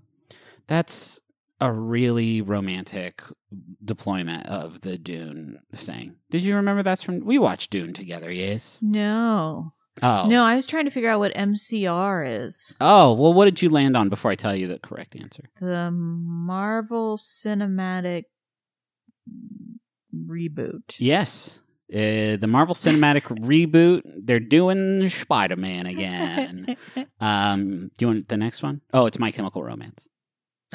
That's 0.67 1.19
a 1.59 1.71
really 1.71 2.41
romantic 2.41 3.23
deployment 3.83 4.45
of 4.47 4.81
the 4.81 4.97
Dune 4.97 5.59
thing. 5.73 6.15
Did 6.29 6.41
you 6.41 6.55
remember 6.55 6.83
that's 6.83 7.03
from 7.03 7.25
we 7.25 7.39
watched 7.39 7.71
Dune 7.71 7.93
together, 7.93 8.31
yes? 8.31 8.79
No. 8.81 9.71
Oh. 10.01 10.27
No, 10.27 10.43
I 10.43 10.55
was 10.55 10.65
trying 10.65 10.85
to 10.85 10.91
figure 10.91 11.09
out 11.09 11.19
what 11.19 11.33
MCR 11.35 12.45
is. 12.45 12.73
Oh, 12.81 13.13
well 13.13 13.33
what 13.33 13.45
did 13.45 13.61
you 13.61 13.69
land 13.69 13.95
on 13.95 14.09
before 14.09 14.31
I 14.31 14.35
tell 14.35 14.55
you 14.55 14.67
the 14.67 14.79
correct 14.79 15.15
answer? 15.15 15.49
The 15.59 15.89
Marvel 15.91 17.17
Cinematic 17.17 18.25
reboot. 20.13 20.95
Yes. 20.97 21.59
Uh, 21.93 22.37
the 22.37 22.47
Marvel 22.47 22.73
Cinematic 22.73 23.21
reboot, 23.21 24.01
they're 24.17 24.39
doing 24.39 25.07
Spider 25.09 25.55
Man 25.55 25.85
again. 25.85 26.75
um, 27.19 27.91
do 27.97 28.05
you 28.05 28.07
want 28.07 28.27
the 28.29 28.37
next 28.37 28.63
one? 28.63 28.81
Oh, 28.93 29.05
it's 29.05 29.19
My 29.19 29.29
Chemical 29.29 29.63
Romance. 29.63 30.07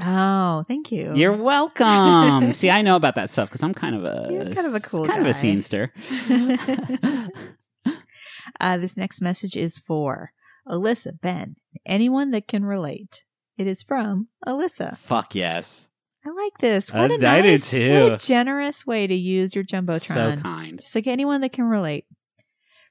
Oh, 0.00 0.64
thank 0.68 0.92
you. 0.92 1.12
You're 1.16 1.36
welcome. 1.36 2.54
See, 2.54 2.70
I 2.70 2.82
know 2.82 2.94
about 2.94 3.16
that 3.16 3.30
stuff 3.30 3.48
because 3.48 3.64
I'm 3.64 3.74
kind 3.74 3.96
of 3.96 4.04
a 4.04 4.28
You're 4.32 4.54
kind 4.54 4.66
of 4.68 4.74
a 4.74 4.80
cool 4.80 5.04
kind 5.04 5.20
of 5.20 5.26
a 5.26 5.32
guy. 5.32 5.38
scenester. 5.38 5.90
uh, 8.60 8.76
this 8.76 8.96
next 8.96 9.20
message 9.20 9.56
is 9.56 9.78
for 9.78 10.30
Alyssa, 10.68 11.20
Ben, 11.20 11.56
anyone 11.84 12.30
that 12.30 12.46
can 12.46 12.64
relate. 12.64 13.24
It 13.56 13.66
is 13.66 13.82
from 13.82 14.28
Alyssa. 14.46 14.96
Fuck 14.96 15.34
yes, 15.34 15.87
I 16.24 16.30
like 16.30 16.58
this. 16.58 16.92
What 16.92 17.10
a 17.10 17.14
I- 17.14 17.40
nice, 17.40 17.72
what 17.72 18.12
a 18.12 18.16
generous 18.20 18.86
way 18.86 19.06
to 19.06 19.14
use 19.14 19.54
your 19.54 19.64
jumbotron. 19.64 20.00
so 20.36 20.36
kind. 20.36 20.80
Just 20.80 20.94
like 20.94 21.06
anyone 21.06 21.40
that 21.42 21.52
can 21.52 21.64
relate. 21.64 22.06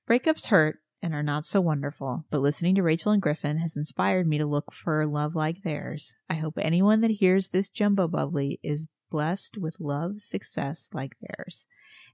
Breakups 0.10 0.48
hurt 0.48 0.78
and 1.02 1.14
are 1.14 1.24
not 1.24 1.46
so 1.46 1.62
wonderful, 1.62 2.26
but 2.32 2.40
listening 2.42 2.76
to 2.76 2.84
Rachel 2.84 3.12
and 3.12 3.22
Griffin 3.22 3.58
has 3.58 3.76
inspired 3.76 4.28
me 4.28 4.38
to 4.38 4.46
look 4.46 4.72
for 4.74 5.06
love 5.06 5.36
like 5.36 5.62
theirs. 5.64 6.16
I 6.30 6.36
hope 6.36 6.58
anyone 6.58 7.02
that 7.02 7.12
hears 7.12 7.50
this 7.50 7.70
jumbo 7.70 8.08
bubbly 8.08 8.60
is 8.64 8.88
blessed 9.12 9.58
with 9.58 9.76
love 9.80 10.22
success 10.22 10.90
like 10.94 11.16
theirs. 11.22 11.68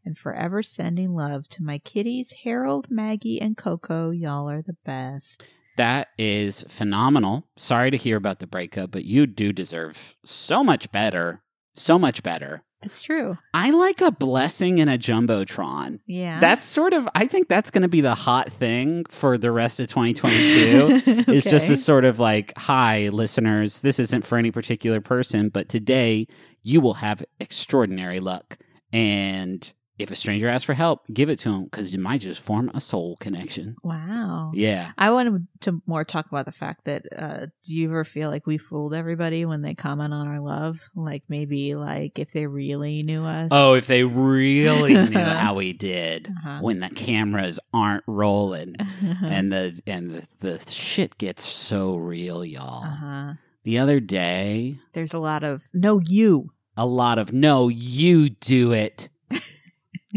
And 0.06 0.18
forever 0.18 0.62
sending 0.62 1.14
love 1.14 1.48
to 1.50 1.64
my 1.64 1.78
kitties, 1.78 2.34
Harold, 2.44 2.88
Maggie, 2.90 3.40
and 3.40 3.56
Coco. 3.56 4.10
Y'all 4.12 4.50
are 4.50 4.62
the 4.62 4.76
best. 4.84 5.46
That 5.78 6.10
is 6.18 6.64
phenomenal. 6.70 7.48
Sorry 7.58 7.90
to 7.92 7.98
hear 7.98 8.18
about 8.18 8.40
the 8.40 8.48
breakup, 8.48 8.92
but 8.92 9.06
you 9.06 9.26
do 9.28 9.52
deserve 9.54 10.16
so 10.24 10.64
much 10.64 10.92
better. 10.92 11.42
So 11.76 11.98
much 11.98 12.22
better. 12.22 12.64
It's 12.84 13.02
true. 13.02 13.38
I 13.54 13.72
like 13.72 14.02
a 14.02 14.12
blessing 14.12 14.78
in 14.80 14.90
a 14.90 14.98
jumbotron. 14.98 16.00
Yeah. 16.06 16.40
That's 16.42 16.66
sort 16.66 16.92
of. 16.94 17.08
I 17.16 17.28
think 17.28 17.48
that's 17.48 17.72
going 17.72 17.84
to 17.84 17.88
be 17.88 18.02
the 18.02 18.14
hot 18.14 18.52
thing 18.52 19.06
for 19.10 19.38
the 19.38 19.52
rest 19.52 19.80
of 19.80 19.88
2022. 19.88 21.02
It's 21.32 21.46
just 21.50 21.66
Okay. 21.68 21.74
a 21.76 21.78
sort 21.78 22.04
of 22.06 22.20
like, 22.20 22.52
hi, 22.58 23.08
listeners. 23.10 23.80
This 23.82 24.00
isn't 24.00 24.26
for 24.26 24.38
any 24.38 24.52
particular 24.52 25.00
person, 25.00 25.48
but 25.50 25.70
today 25.70 26.28
you 26.62 26.82
will 26.82 26.96
have 26.96 27.24
extraordinary 27.40 28.20
luck. 28.20 28.58
And 28.92 29.72
if 30.00 30.10
a 30.10 30.16
stranger 30.16 30.50
asks 30.50 30.64
for 30.66 30.74
help, 30.74 31.02
give 31.14 31.30
it 31.30 31.38
to 31.40 31.50
them 31.52 31.66
because 31.66 31.94
you 31.94 32.00
might 32.00 32.22
just 32.22 32.42
form 32.42 32.72
a 32.74 32.82
soul 32.82 33.16
connection. 33.18 33.76
Wow. 33.84 34.52
Yeah. 34.56 34.92
I 34.98 35.12
wanted 35.12 35.48
to 35.62 35.82
more 35.86 36.04
talk 36.04 36.28
about 36.28 36.46
the 36.46 36.52
fact 36.52 36.86
that 36.86 37.04
uh, 37.16 37.46
do 37.64 37.76
you 37.76 37.90
ever 37.90 38.04
feel 38.04 38.30
like 38.32 38.48
we 38.48 38.58
fooled 38.58 38.94
everybody 38.96 39.46
when 39.46 39.62
they 39.62 39.76
comment 39.76 40.14
on 40.14 40.28
our 40.28 40.40
love? 40.40 40.80
Like 40.96 41.24
maybe 41.30 41.76
like 41.76 42.18
if 42.18 42.32
they 42.32 42.48
really 42.48 43.04
knew 43.04 43.24
us. 43.24 43.50
Oh, 43.52 43.76
if 43.76 43.86
they 43.86 44.04
really 44.04 44.94
knew 45.10 45.20
how 45.20 45.54
we 45.54 45.74
did 45.74 46.28
Uh-huh. 46.28 46.60
when 46.62 46.80
the 46.80 46.90
cameras 46.90 47.60
aren't 47.74 48.04
rolling 48.08 48.76
and 49.24 49.52
the 49.52 49.80
and 49.86 50.10
the, 50.10 50.24
the 50.40 50.72
shit 50.72 51.18
gets 51.20 51.48
so 51.48 51.96
real, 51.96 52.44
y'all. 52.44 52.84
uh-huh. 52.84 53.34
The 53.64 53.78
other 53.78 54.00
day, 54.02 54.80
There's 54.94 55.14
a 55.14 55.20
lot 55.20 55.44
of 55.44 55.70
no 55.74 56.00
you. 56.00 56.52
a 56.76 56.86
lot 56.86 57.18
of 57.20 57.32
no, 57.32 57.70
you 57.70 58.30
do 58.30 58.72
it, 58.74 59.08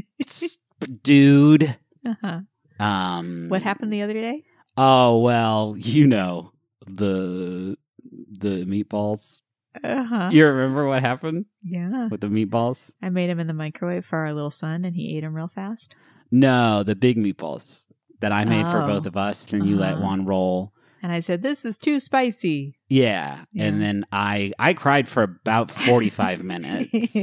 dude. 1.02 1.76
Uh-huh. 2.06 2.40
Um, 2.78 3.46
What 3.48 3.62
happened 3.62 3.92
the 3.92 4.02
other 4.02 4.12
day? 4.14 4.44
Oh 4.76 5.20
well, 5.20 5.74
you 5.78 6.06
know 6.06 6.52
the 6.86 7.76
the 8.38 8.64
meatballs. 8.66 9.40
Uh-huh. 9.82 10.28
You 10.32 10.46
remember 10.46 10.86
what 10.86 11.02
happened 11.02 11.46
Yeah. 11.62 12.08
with 12.08 12.20
the 12.20 12.28
meatballs? 12.28 12.92
I 13.02 13.08
made 13.10 13.28
them 13.30 13.40
in 13.40 13.46
the 13.46 13.52
microwave 13.54 14.04
for 14.06 14.18
our 14.20 14.32
little 14.32 14.50
son 14.50 14.84
and 14.84 14.94
he 14.96 15.16
ate 15.16 15.20
them 15.20 15.34
real 15.34 15.48
fast. 15.48 15.94
No, 16.30 16.82
the 16.82 16.96
big 16.96 17.16
meatballs 17.18 17.84
that 18.20 18.32
I 18.32 18.44
made 18.44 18.66
for 18.68 18.80
Oh. 18.82 18.86
both 18.86 19.06
of 19.06 19.16
us. 19.16 19.52
And 19.52 19.68
you 19.68 19.76
let 19.76 19.94
Uh-huh. 19.94 20.02
one 20.04 20.24
roll. 20.24 20.72
And 21.02 21.12
I 21.12 21.20
said, 21.20 21.42
This 21.42 21.64
is 21.64 21.76
too 21.78 22.00
spicy. 22.00 22.78
Yeah. 22.88 23.44
Yeah. 23.52 23.64
And 23.64 23.80
then 23.82 24.04
I 24.12 24.52
I 24.58 24.72
cried 24.74 25.08
for 25.08 25.22
about 25.22 25.70
45 25.70 26.42
minutes. 26.52 27.14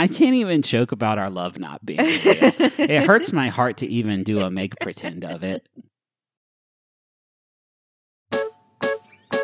I 0.00 0.08
can't 0.08 0.34
even 0.34 0.62
joke 0.62 0.92
about 0.92 1.18
our 1.18 1.28
love 1.28 1.58
not 1.58 1.84
being 1.84 1.98
real. 1.98 2.14
It 2.24 3.02
hurts 3.06 3.34
my 3.34 3.48
heart 3.48 3.76
to 3.78 3.86
even 3.86 4.24
do 4.24 4.40
a 4.40 4.50
make 4.50 4.80
pretend 4.80 5.26
of 5.26 5.42
it. 5.44 5.68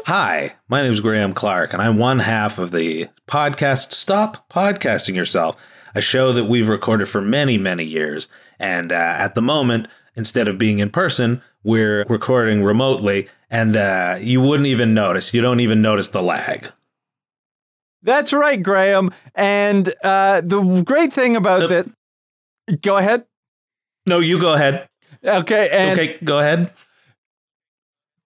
Hi, 0.07 0.55
my 0.67 0.81
name 0.81 0.93
is 0.93 1.03
Graham 1.03 1.35
Clark, 1.35 1.75
and 1.75 1.83
I'm 1.83 1.99
one 1.99 2.21
half 2.21 2.59
of 2.59 2.71
the 2.71 3.09
podcast 3.29 3.93
Stop 3.93 4.49
Podcasting 4.49 5.15
Yourself, 5.15 5.63
a 5.95 6.01
show 6.01 6.33
that 6.33 6.47
we've 6.47 6.71
recorded 6.71 7.11
for 7.11 7.21
many, 7.21 7.59
many 7.59 7.85
years. 7.85 8.27
And 8.59 8.93
uh, 8.93 8.95
at 8.95 9.35
the 9.35 9.43
moment, 9.43 9.89
instead 10.15 10.49
of 10.49 10.57
being 10.57 10.79
in 10.79 10.89
person, 10.89 11.43
we're 11.65 12.07
recording 12.09 12.65
remotely, 12.65 13.29
and 13.51 13.77
uh, 13.77 14.17
you 14.19 14.41
wouldn't 14.41 14.69
even 14.69 14.95
notice. 14.95 15.35
You 15.35 15.43
don't 15.43 15.61
even 15.61 15.83
notice 15.83 16.09
the 16.09 16.23
lag. 16.23 16.71
That's 18.07 18.33
right, 18.33 18.63
Graham. 18.63 19.11
And 19.35 19.93
uh, 20.03 20.41
the 20.41 20.83
great 20.87 21.13
thing 21.13 21.37
about 21.37 21.61
The- 21.61 21.69
this. 21.69 21.87
Go 22.81 22.97
ahead. 22.97 23.27
No, 24.07 24.21
you 24.21 24.41
go 24.41 24.55
ahead. 24.55 24.89
Okay. 25.25 25.69
And, 25.71 25.99
okay, 25.99 26.17
go 26.25 26.39
ahead. 26.39 26.71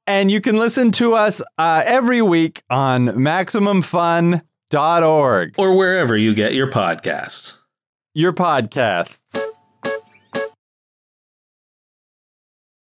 and 0.07 0.31
you 0.31 0.40
can 0.40 0.57
listen 0.59 0.93
to 0.93 1.14
us 1.14 1.43
uh, 1.59 1.83
every 1.85 2.23
week 2.23 2.62
on 2.71 3.07
MaximumFun.org, 3.09 5.55
Or 5.59 5.77
wherever 5.77 6.16
you 6.16 6.35
get 6.35 6.55
your 6.55 6.71
podcasts. 6.71 7.59
your 8.14 8.33
podcasts. 8.33 9.21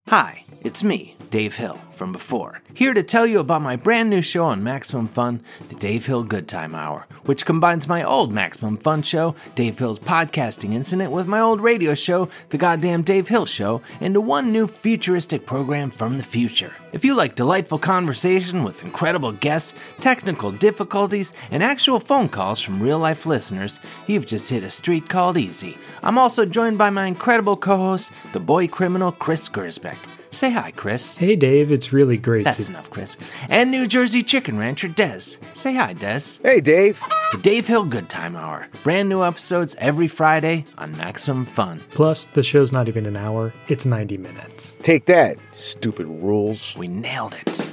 Hi, 0.08 0.44
it's 0.62 0.84
me, 0.84 1.15
Dave 1.30 1.56
Hill 1.56 1.78
from 1.92 2.12
before, 2.12 2.60
here 2.74 2.92
to 2.92 3.02
tell 3.02 3.26
you 3.26 3.40
about 3.40 3.62
my 3.62 3.76
brand 3.76 4.10
new 4.10 4.22
show 4.22 4.44
on 4.44 4.62
Maximum 4.62 5.08
Fun, 5.08 5.40
the 5.68 5.74
Dave 5.74 6.06
Hill 6.06 6.22
Good 6.24 6.46
Time 6.46 6.74
Hour, 6.74 7.06
which 7.24 7.46
combines 7.46 7.88
my 7.88 8.02
old 8.02 8.32
Maximum 8.32 8.76
Fun 8.76 9.02
show, 9.02 9.34
Dave 9.54 9.78
Hill's 9.78 9.98
podcasting 9.98 10.74
incident, 10.74 11.10
with 11.10 11.26
my 11.26 11.40
old 11.40 11.60
radio 11.60 11.94
show, 11.94 12.28
The 12.50 12.58
Goddamn 12.58 13.02
Dave 13.02 13.28
Hill 13.28 13.46
Show, 13.46 13.82
into 14.00 14.20
one 14.20 14.52
new 14.52 14.66
futuristic 14.66 15.46
program 15.46 15.90
from 15.90 16.16
the 16.16 16.22
future. 16.22 16.74
If 16.92 17.04
you 17.04 17.14
like 17.14 17.34
delightful 17.34 17.78
conversation 17.78 18.62
with 18.62 18.82
incredible 18.82 19.32
guests, 19.32 19.74
technical 20.00 20.52
difficulties, 20.52 21.32
and 21.50 21.62
actual 21.62 22.00
phone 22.00 22.28
calls 22.28 22.60
from 22.60 22.82
real 22.82 22.98
life 22.98 23.26
listeners, 23.26 23.80
you've 24.06 24.26
just 24.26 24.48
hit 24.48 24.62
a 24.62 24.70
street 24.70 25.08
called 25.08 25.36
easy. 25.36 25.76
I'm 26.02 26.18
also 26.18 26.46
joined 26.46 26.78
by 26.78 26.90
my 26.90 27.06
incredible 27.06 27.56
co 27.56 27.76
host, 27.76 28.12
the 28.32 28.40
boy 28.40 28.68
criminal 28.68 29.12
Chris 29.12 29.48
Gersbeck. 29.48 29.98
Say 30.36 30.50
hi, 30.50 30.70
Chris. 30.70 31.16
Hey 31.16 31.34
Dave, 31.34 31.72
it's 31.72 31.94
really 31.94 32.18
great 32.18 32.44
That's 32.44 32.66
to 32.66 32.70
enough, 32.70 32.90
Chris. 32.90 33.16
And 33.48 33.70
New 33.70 33.86
Jersey 33.86 34.22
chicken 34.22 34.58
rancher 34.58 34.86
Des. 34.86 35.38
Say 35.54 35.74
hi, 35.74 35.94
Des. 35.94 36.20
Hey, 36.42 36.60
Dave. 36.60 37.00
The 37.32 37.38
Dave 37.38 37.66
Hill 37.66 37.86
Good 37.86 38.10
Time 38.10 38.36
Hour. 38.36 38.68
Brand 38.82 39.08
new 39.08 39.24
episodes 39.24 39.74
every 39.78 40.08
Friday 40.08 40.66
on 40.76 40.94
Maximum 40.98 41.46
Fun. 41.46 41.80
Plus, 41.92 42.26
the 42.26 42.42
show's 42.42 42.70
not 42.70 42.86
even 42.86 43.06
an 43.06 43.16
hour, 43.16 43.54
it's 43.68 43.86
90 43.86 44.18
minutes. 44.18 44.76
Take 44.82 45.06
that, 45.06 45.38
stupid 45.54 46.06
rules. 46.06 46.76
We 46.76 46.86
nailed 46.86 47.34
it. 47.34 47.72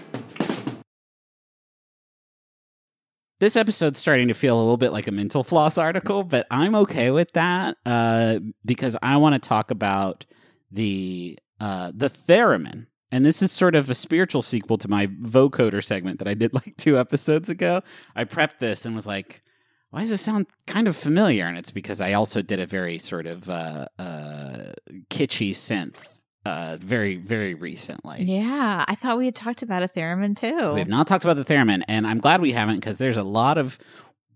This 3.41 3.57
episode's 3.57 3.99
starting 3.99 4.29
to 4.29 4.33
feel 4.33 4.55
a 4.55 4.61
little 4.61 4.77
bit 4.77 4.93
like 4.93 5.07
a 5.07 5.11
mental 5.11 5.43
floss 5.43 5.77
article, 5.77 6.23
but 6.23 6.47
I'm 6.49 6.75
okay 6.75 7.11
with 7.11 7.29
that 7.33 7.75
uh, 7.85 8.39
because 8.63 8.95
I 9.03 9.17
want 9.17 9.33
to 9.33 9.45
talk 9.45 9.69
about 9.69 10.25
the 10.71 11.37
uh, 11.63 11.91
the 11.95 12.09
theremin. 12.09 12.87
And 13.09 13.25
this 13.25 13.41
is 13.41 13.51
sort 13.51 13.73
of 13.75 13.89
a 13.89 13.95
spiritual 13.95 14.41
sequel 14.41 14.77
to 14.79 14.89
my 14.89 15.07
vocoder 15.07 15.81
segment 15.81 16.19
that 16.19 16.27
I 16.27 16.33
did 16.33 16.53
like 16.59 16.75
two 16.75 16.99
episodes 16.99 17.49
ago. 17.49 17.81
I 18.15 18.25
prepped 18.25 18.59
this 18.59 18.85
and 18.85 18.95
was 18.95 19.07
like, 19.07 19.41
why 19.91 20.01
does 20.01 20.09
this 20.09 20.21
sound 20.21 20.47
kind 20.67 20.89
of 20.89 20.97
familiar? 20.97 21.45
And 21.45 21.57
it's 21.57 21.71
because 21.71 22.01
I 22.01 22.13
also 22.13 22.41
did 22.41 22.59
a 22.59 22.65
very 22.65 22.97
sort 22.97 23.27
of 23.27 23.49
uh, 23.49 23.85
uh, 23.97 24.73
kitschy 25.09 25.51
synth 25.51 25.95
uh, 26.45 26.77
very, 26.81 27.15
very 27.15 27.53
recently. 27.53 28.23
Yeah. 28.23 28.83
I 28.85 28.95
thought 28.95 29.17
we 29.17 29.25
had 29.25 29.35
talked 29.35 29.61
about 29.61 29.83
a 29.83 29.87
theremin 29.87 30.35
too. 30.35 30.73
We 30.73 30.79
have 30.79 30.89
not 30.89 31.07
talked 31.07 31.23
about 31.23 31.37
the 31.37 31.45
theremin, 31.45 31.83
and 31.87 32.05
I'm 32.05 32.17
glad 32.17 32.41
we 32.41 32.51
haven't 32.51 32.77
because 32.81 32.97
there's 32.97 33.15
a 33.15 33.23
lot 33.23 33.57
of 33.57 33.79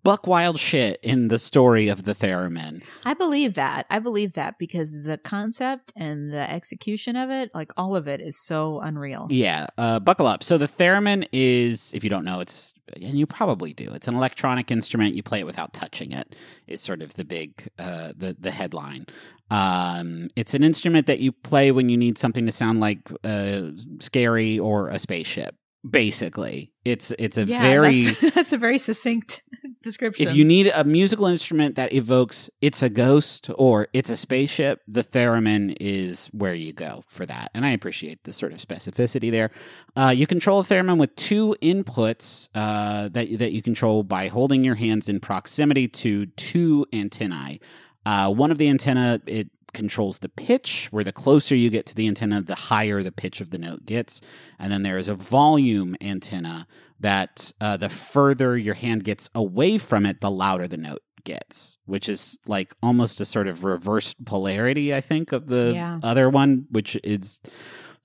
buck 0.04 0.28
wild 0.28 0.60
shit 0.60 1.00
in 1.04 1.28
the 1.28 1.40
story 1.40 1.88
of 1.88 2.04
the 2.04 2.14
theremin. 2.14 2.84
I 3.06 3.14
believe 3.14 3.56
that. 3.56 3.86
I 3.90 4.00
believe 4.00 4.34
that 4.34 4.58
because 4.58 5.04
the 5.04 5.18
concept 5.18 5.94
and 5.96 6.32
the 6.32 6.50
execution 6.50 7.16
of 7.16 7.30
it, 7.30 7.52
like 7.54 7.72
all 7.78 7.96
of 7.96 8.08
it, 8.08 8.22
is 8.22 8.40
so 8.40 8.80
unreal. 8.80 9.28
Yeah, 9.30 9.68
uh, 9.78 10.00
buckle 10.00 10.28
up. 10.28 10.44
So 10.44 10.58
the 10.58 10.68
theremin 10.68 11.28
is, 11.32 11.92
if 11.94 12.04
you 12.04 12.10
don't 12.10 12.26
know, 12.26 12.40
it's 12.40 12.74
and 12.96 13.18
you 13.18 13.26
probably 13.26 13.74
do. 13.74 13.92
It's 13.94 14.08
an 14.08 14.16
electronic 14.16 14.72
instrument. 14.72 15.14
You 15.14 15.24
play 15.24 15.40
it 15.40 15.46
without 15.46 15.74
touching 15.74 16.12
it. 16.12 16.36
Is 16.68 16.82
sort 16.82 17.02
of 17.02 17.16
the 17.16 17.26
big 17.26 17.70
uh, 17.78 18.14
the 18.16 18.36
the 18.40 18.52
headline. 18.52 19.08
Um, 19.50 20.30
it's 20.36 20.54
an 20.54 20.64
instrument 20.64 21.08
that 21.08 21.20
you 21.20 21.32
play 21.32 21.72
when 21.72 21.90
you 21.90 21.98
need 21.98 22.18
something 22.18 22.46
to 22.46 22.52
sound 22.52 22.80
like 22.80 23.00
uh, 23.24 23.72
scary 24.00 24.60
or 24.60 24.90
a 24.90 25.00
spaceship. 25.00 25.56
Basically, 25.90 26.72
it's 26.86 27.12
it's 27.20 27.38
a 27.38 27.46
yeah, 27.46 27.62
very 27.62 28.04
that's, 28.04 28.20
that's 28.36 28.54
a 28.54 28.58
very 28.58 28.78
succinct 28.78 29.44
description. 29.84 30.28
If 30.28 30.36
you 30.36 30.44
need 30.46 30.68
a 30.68 30.84
musical 30.84 31.26
instrument 31.28 31.76
that 31.76 31.94
evokes 31.94 32.50
it's 32.62 32.82
a 32.82 32.90
ghost 32.90 33.50
or 33.58 33.88
it's 33.94 34.10
a 34.10 34.18
spaceship, 34.18 34.82
the 34.88 35.04
theremin 35.04 35.76
is 35.80 36.28
where 36.28 36.54
you 36.54 36.74
go 36.74 37.04
for 37.08 37.26
that. 37.26 37.52
And 37.54 37.66
I 37.66 37.72
appreciate 37.72 38.24
the 38.24 38.34
sort 38.34 38.54
of 38.54 38.60
specificity 38.60 39.32
there. 39.32 39.52
Uh, 39.96 40.14
you 40.16 40.28
control 40.28 40.60
a 40.60 40.64
theremin 40.64 40.98
with 40.98 41.16
two 41.16 41.56
inputs 41.62 42.50
uh, 42.56 43.10
that 43.10 43.38
that 43.38 43.52
you 43.52 43.62
control 43.62 44.04
by 44.04 44.28
holding 44.28 44.64
your 44.64 44.76
hands 44.76 45.10
in 45.10 45.20
proximity 45.20 45.88
to 45.88 46.26
two 46.26 46.86
antennae. 46.94 47.60
Uh, 48.06 48.32
one 48.32 48.52
of 48.52 48.58
the 48.58 48.70
antenna 48.70 49.22
it 49.26 49.50
controls 49.74 50.20
the 50.20 50.30
pitch, 50.30 50.88
where 50.92 51.04
the 51.04 51.12
closer 51.12 51.56
you 51.56 51.70
get 51.70 51.86
to 51.88 51.96
the 51.96 52.08
antenna, 52.08 52.42
the 52.42 52.56
higher 52.56 53.04
the 53.04 53.12
pitch 53.12 53.42
of 53.42 53.50
the 53.52 53.58
note 53.58 53.86
gets. 53.86 54.22
And 54.60 54.72
then 54.72 54.84
there 54.84 54.98
is 54.98 55.08
a 55.08 55.16
volume 55.16 55.96
antenna 56.02 56.68
that 57.00 57.52
uh, 57.62 57.78
the 57.78 57.90
further 57.90 58.58
your 58.58 58.74
hand 58.76 59.04
gets 59.04 59.30
away 59.36 59.78
from 59.78 60.06
it, 60.06 60.22
the 60.22 60.32
louder 60.32 60.68
the 60.68 60.78
note 60.78 61.02
gets, 61.24 61.78
which 61.86 62.08
is 62.10 62.38
like 62.48 62.74
almost 62.82 63.20
a 63.22 63.26
sort 63.26 63.48
of 63.48 63.64
reverse 63.64 64.16
polarity, 64.26 64.96
I 64.96 65.02
think, 65.02 65.32
of 65.32 65.48
the 65.48 65.74
Yeah. 65.76 66.00
other 66.04 66.30
one, 66.30 66.66
which 66.72 66.98
is. 67.04 67.40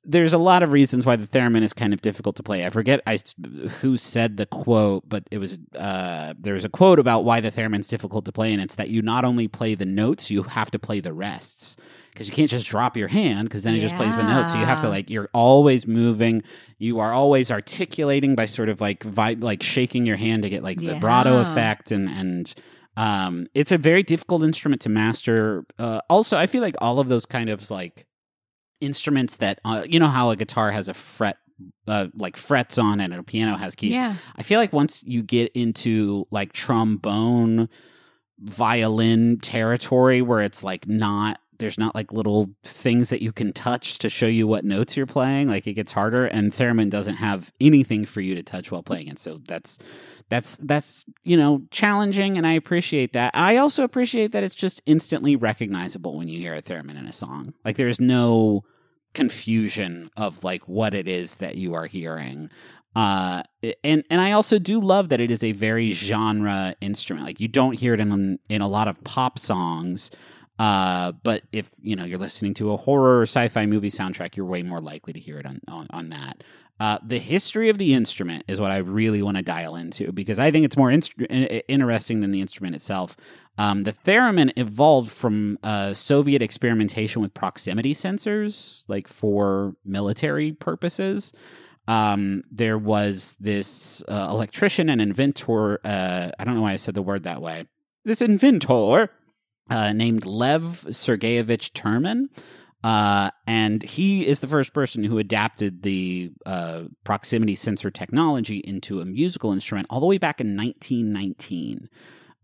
There's 0.05 0.33
a 0.33 0.39
lot 0.39 0.63
of 0.63 0.73
reasons 0.73 1.07
why 1.07 1.15
the 1.17 1.27
theremin 1.29 1.63
is 1.63 1.73
kind 1.73 1.93
of 1.93 2.01
difficult 2.03 2.35
to 2.37 2.43
play. 2.43 2.67
I 2.67 2.71
forget 2.71 3.01
I, 3.07 3.19
who 3.81 3.97
said 3.97 4.37
the 4.37 4.47
quote, 4.47 5.09
but 5.09 5.25
it 5.31 5.39
was 5.39 5.59
uh, 5.77 6.35
there 6.39 6.55
was 6.55 6.65
a 6.65 6.69
quote 6.69 6.99
about 6.99 7.25
why 7.25 7.41
the 7.41 7.51
theremin's 7.51 7.87
difficult 7.87 8.25
to 8.25 8.33
play, 8.33 8.53
and 8.53 8.61
it's 8.61 8.75
that 8.75 8.89
you 8.89 9.01
not 9.03 9.25
only 9.25 9.47
play 9.47 9.75
the 9.77 9.85
notes, 9.87 10.31
you 10.31 10.43
have 10.43 10.71
to 10.73 10.79
play 10.79 10.99
the 11.01 11.13
rests 11.13 11.77
because 12.13 12.29
you 12.29 12.35
can't 12.35 12.51
just 12.51 12.67
drop 12.67 12.97
your 12.97 13.09
hand 13.09 13.49
because 13.49 13.63
then 13.63 13.75
it 13.75 13.81
just 13.81 13.97
plays 13.97 14.17
the 14.17 14.23
notes. 14.25 14.53
So 14.53 14.59
you 14.59 14.65
have 14.67 14.81
to 14.81 14.89
like 14.89 15.09
you're 15.09 15.31
always 15.33 15.87
moving. 15.87 16.43
You 16.79 16.99
are 16.99 17.13
always 17.13 17.51
articulating 17.51 18.35
by 18.35 18.47
sort 18.47 18.69
of 18.69 18.81
like 18.81 19.05
vibe, 19.05 19.43
like 19.43 19.63
shaking 19.63 20.05
your 20.05 20.17
hand 20.17 20.43
to 20.43 20.51
get 20.51 20.63
like 20.65 20.81
vibrato 20.81 21.35
Yeah. 21.37 21.43
effect 21.43 21.93
and 21.93 22.09
and 22.09 22.53
um, 22.97 23.47
it's 23.55 23.73
a 23.73 23.79
very 23.79 24.03
difficult 24.03 24.43
instrument 24.43 24.83
to 24.83 24.89
master. 24.89 25.65
Uh, 25.79 26.01
also, 26.11 26.37
I 26.37 26.47
feel 26.47 26.61
like 26.61 26.75
all 26.81 26.99
of 26.99 27.09
those 27.09 27.25
kind 27.25 27.49
of 27.49 27.71
like 27.71 28.05
instruments 28.83 29.37
that 29.37 29.61
uh, 29.65 29.85
you 29.89 29.99
know 29.99 30.09
how 30.09 30.31
a 30.31 30.37
guitar 30.37 30.71
has 30.71 30.89
a 30.89 30.95
fret. 30.95 31.37
Uh, 31.87 32.09
like 32.17 32.37
frets 32.37 32.77
on 32.77 32.99
it, 32.99 33.05
and 33.05 33.15
a 33.15 33.23
piano 33.23 33.57
has 33.57 33.77
keys. 33.77 33.93
yeah, 33.93 34.17
I 34.35 34.43
feel 34.43 34.59
like 34.59 34.73
once 34.73 35.05
you 35.05 35.23
get 35.23 35.53
into 35.53 36.27
like 36.33 36.53
trombone, 36.53 37.69
violin 38.41 39.39
territory 39.39 40.23
where 40.23 40.41
it's 40.41 40.65
like 40.65 40.89
not 40.89 41.39
there's 41.63 41.79
not 41.79 41.95
like 41.95 42.13
little 42.13 42.51
things 42.63 43.11
that 43.11 43.23
you 43.23 43.33
can 43.33 43.53
touch 43.53 43.99
to 43.99 44.09
show 44.09 44.27
you 44.27 44.47
what 44.47 44.65
notes 44.65 44.97
you're 44.97 45.07
playing 45.07 45.49
like 45.49 45.67
it 45.67 45.75
gets 45.75 45.93
harder 45.93 46.27
and 46.27 46.53
theremin 46.53 46.91
doesn't 46.91 47.17
have 47.17 47.53
anything 47.61 48.05
for 48.05 48.21
you 48.21 48.35
to 48.35 48.43
touch 48.43 48.71
while 48.71 48.83
playing 48.83 49.09
it 49.09 49.19
so 49.19 49.41
that's 49.47 49.79
that's 50.29 50.57
that's 50.57 51.05
you 51.25 51.37
know 51.37 51.63
challenging 51.71 52.39
and 52.39 52.47
i 52.47 52.53
appreciate 52.53 53.13
that. 53.13 53.33
I 53.35 53.57
also 53.57 53.85
appreciate 53.85 54.33
that 54.33 54.45
it's 54.45 54.55
just 54.55 54.81
instantly 54.87 55.37
recognizable 55.37 56.17
when 56.17 56.29
you 56.29 56.39
hear 56.39 56.55
a 56.55 56.63
theremin 56.63 56.99
in 56.99 57.07
a 57.07 57.13
song. 57.13 57.55
Like 57.65 57.77
there's 57.77 58.01
no 58.01 58.63
confusion 59.15 60.11
of 60.17 60.45
like 60.45 60.69
what 60.69 60.95
it 60.95 61.09
is 61.09 61.37
that 61.37 61.57
you 61.57 61.75
are 61.75 61.87
hearing. 61.87 62.51
Uh 62.95 63.43
and 63.83 64.05
and 64.11 64.21
i 64.21 64.33
also 64.33 64.59
do 64.59 64.79
love 64.79 65.09
that 65.09 65.21
it 65.21 65.31
is 65.31 65.43
a 65.43 65.53
very 65.53 65.93
genre 65.93 66.75
instrument. 66.81 67.27
Like 67.27 67.41
you 67.41 67.49
don't 67.49 67.75
hear 67.75 67.95
it 67.95 68.01
in 68.01 68.39
in 68.49 68.61
a 68.63 68.69
lot 68.69 68.89
of 68.89 69.03
pop 69.05 69.39
songs 69.39 70.11
uh 70.59 71.13
but 71.23 71.43
if 71.53 71.71
you 71.81 71.97
know 71.97 72.05
you're 72.05 72.19
listening 72.19 72.55
to 72.55 72.73
a 72.73 72.77
horror 72.77 73.21
or 73.21 73.23
sci-fi 73.23 73.65
movie 73.67 73.91
soundtrack 73.91 74.37
you're 74.37 74.47
way 74.47 74.63
more 74.63 74.81
likely 74.81 75.13
to 75.13 75.21
hear 75.21 75.39
it 75.39 75.47
on 75.47 75.61
on, 75.69 75.87
on 75.91 76.09
that 76.11 76.43
Uh, 76.81 76.99
the 77.07 77.19
history 77.21 77.69
of 77.71 77.79
the 77.79 77.95
instrument 77.95 78.43
is 78.49 78.59
what 78.59 78.73
I 78.73 78.79
really 78.79 79.23
want 79.23 79.37
to 79.37 79.43
dial 79.43 79.77
into 79.77 80.11
because 80.11 80.39
I 80.41 80.51
think 80.51 80.65
it's 80.65 80.77
more 80.77 80.91
instru- 80.91 81.31
i- 81.31 81.63
interesting 81.69 82.23
than 82.23 82.33
the 82.33 82.41
instrument 82.41 82.75
itself. 82.75 83.17
Um, 83.57 83.85
the 83.85 83.93
theremin 84.05 84.51
evolved 84.57 85.11
from 85.11 85.59
uh, 85.63 85.95
Soviet 85.95 86.43
experimentation 86.43 87.23
with 87.23 87.35
proximity 87.35 87.95
sensors, 87.95 88.83
like 88.89 89.07
for 89.07 89.77
military 89.85 90.51
purposes. 90.53 91.33
Um, 91.87 92.43
there 92.51 92.79
was 92.79 93.37
this 93.39 94.03
uh, 94.09 94.27
electrician 94.31 94.89
and 94.89 95.01
inventor. 95.01 95.79
Uh, 95.85 96.31
I 96.39 96.45
don't 96.45 96.55
know 96.57 96.63
why 96.63 96.73
I 96.73 96.77
said 96.85 96.95
the 96.95 97.03
word 97.03 97.23
that 97.25 97.41
way. 97.43 97.67
This 98.05 98.21
inventor 98.23 99.11
uh, 99.73 99.93
named 99.93 100.27
Lev 100.27 100.85
Sergeyevich 100.89 101.73
Terman. 101.73 102.29
Uh, 102.85 103.31
and 103.47 103.83
he 103.83 104.27
is 104.27 104.41
the 104.41 104.47
first 104.47 104.75
person 104.75 105.05
who 105.05 105.19
adapted 105.19 105.83
the 105.83 106.33
uh, 106.45 106.83
proximity 107.05 107.55
sensor 107.55 107.91
technology 107.91 108.59
into 108.59 109.01
a 109.01 109.05
musical 109.05 109.53
instrument 109.53 109.87
all 109.89 110.01
the 110.01 110.07
way 110.07 110.19
back 110.19 110.41
in 110.41 110.57
1919. 110.57 111.89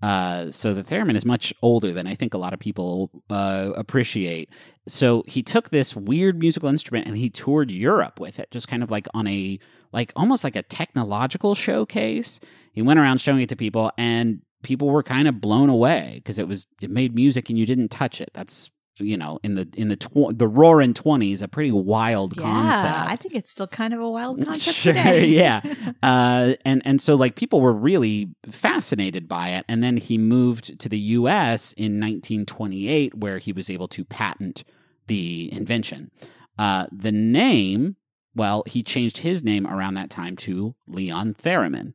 Uh, 0.01 0.51
so 0.51 0.73
the 0.73 0.85
theremin 0.85 1.17
is 1.17 1.25
much 1.25 1.53
older 1.61 1.93
than 1.93 2.07
I 2.07 2.15
think 2.15 2.33
a 2.33 2.39
lot 2.39 2.55
of 2.55 2.61
people 2.61 3.11
uh, 3.29 3.73
appreciate. 3.75 4.49
So 4.87 5.25
he 5.27 5.43
took 5.43 5.71
this 5.71 5.97
weird 5.97 6.39
musical 6.39 6.69
instrument 6.69 7.09
and 7.09 7.17
he 7.17 7.29
toured 7.29 7.71
Europe 7.71 8.21
with 8.21 8.39
it, 8.39 8.51
just 8.53 8.69
kind 8.69 8.83
of 8.83 8.91
like 8.93 9.09
on 9.13 9.27
a 9.27 9.59
like 9.93 10.13
almost 10.15 10.45
like 10.45 10.55
a 10.55 10.63
technological 10.63 11.57
showcase. 11.57 12.39
He 12.73 12.81
went 12.81 13.01
around 13.01 13.21
showing 13.21 13.41
it 13.41 13.49
to 13.49 13.57
people, 13.57 13.91
and 13.99 14.43
people 14.63 14.89
were 14.89 15.03
kind 15.03 15.29
of 15.29 15.41
blown 15.41 15.69
away 15.69 16.13
because 16.17 16.39
it 16.39 16.49
was 16.49 16.67
it 16.81 16.91
made 16.91 17.15
music 17.15 17.49
and 17.49 17.59
you 17.59 17.67
didn't 17.67 17.89
touch 17.91 18.21
it. 18.21 18.31
That's 18.35 18.71
you 19.01 19.17
know 19.17 19.39
in 19.45 19.55
the 19.55 19.69
in 19.77 19.89
the 19.89 19.97
tw- 19.97 20.37
the 20.37 20.49
roaring 20.49 20.93
twenties, 20.95 21.41
a 21.43 21.49
pretty 21.49 21.71
wild 21.71 22.37
Yeah, 22.37 22.43
concept. 22.43 23.11
I 23.11 23.17
think 23.17 23.35
it's 23.35 23.49
still 23.51 23.69
kind 23.69 23.95
of 23.95 24.01
a 24.01 24.11
wild 24.11 24.45
concept 24.45 24.77
Sure, 24.79 24.93
today. 24.93 25.27
yeah. 25.27 25.61
Uh, 26.03 26.55
and 26.65 26.81
and 26.85 27.01
so 27.01 27.15
like 27.17 27.35
people 27.35 27.61
were 27.61 27.73
really 27.73 28.29
fascinated 28.51 29.27
by 29.29 29.51
it, 29.51 29.65
and 29.69 29.83
then 29.83 29.97
he 29.97 30.17
moved 30.19 30.79
to 30.81 30.89
the 30.89 30.99
U.S. 30.99 31.73
in 31.75 32.01
1928, 32.01 33.15
where 33.17 33.39
he 33.39 33.53
was 33.53 33.69
able 33.71 33.89
to 33.89 34.05
patent 34.05 34.65
the 35.09 35.53
invention. 35.53 36.11
Uh, 36.59 36.87
the 36.93 37.13
name, 37.13 37.97
well, 38.35 38.63
he 38.67 38.83
changed 38.83 39.19
his 39.19 39.43
name 39.43 39.67
around 39.67 39.95
that 39.95 40.11
time 40.11 40.37
to 40.37 40.75
Leon 40.87 41.35
Theremin. 41.43 41.95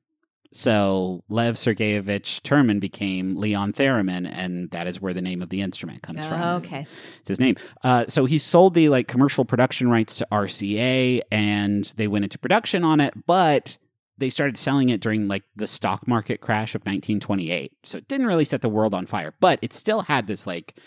So 0.54 1.24
Lev 1.30 1.56
Sergeyevich 1.56 2.42
Terman 2.42 2.80
became 2.80 3.36
Leon 3.36 3.74
Theremin, 3.74 4.30
and 4.32 4.70
that 4.72 4.88
is 4.88 5.02
where 5.02 5.14
the 5.14 5.22
name 5.22 5.42
of 5.42 5.50
the 5.50 5.62
instrument 5.62 6.02
comes 6.02 6.24
from. 6.24 6.42
Oh, 6.42 6.58
is- 6.58 6.66
okay. 6.66 6.88
it's 7.20 7.30
his 7.30 7.40
name. 7.40 7.56
Uh, 7.84 8.06
so 8.08 8.26
he 8.26 8.38
sold 8.38 8.74
the 8.76 8.90
like 8.90 9.08
commercial 9.08 9.46
production 9.46 9.90
rights 9.90 10.16
to 10.18 10.28
RCA, 10.32 11.22
and 11.32 11.86
they 11.98 12.08
went 12.08 12.26
into 12.26 12.38
production 12.38 12.84
on 12.84 13.02
it, 13.02 13.14
but 13.26 13.78
they 14.18 14.30
started 14.30 14.58
selling 14.58 14.90
it 14.90 15.02
during 15.02 15.28
like 15.28 15.44
the 15.56 15.68
stock 15.68 16.08
market 16.08 16.40
crash 16.40 16.76
of 16.76 16.82
1928. 16.82 17.72
So 17.84 17.98
it 17.98 18.08
didn't 18.08 18.28
really 18.28 18.46
set 18.46 18.62
the 18.62 18.70
world 18.70 18.94
on 18.94 19.06
fire, 19.06 19.34
but 19.40 19.60
it 19.62 19.74
still 19.74 20.04
had 20.04 20.28
this 20.28 20.46
like 20.46 20.78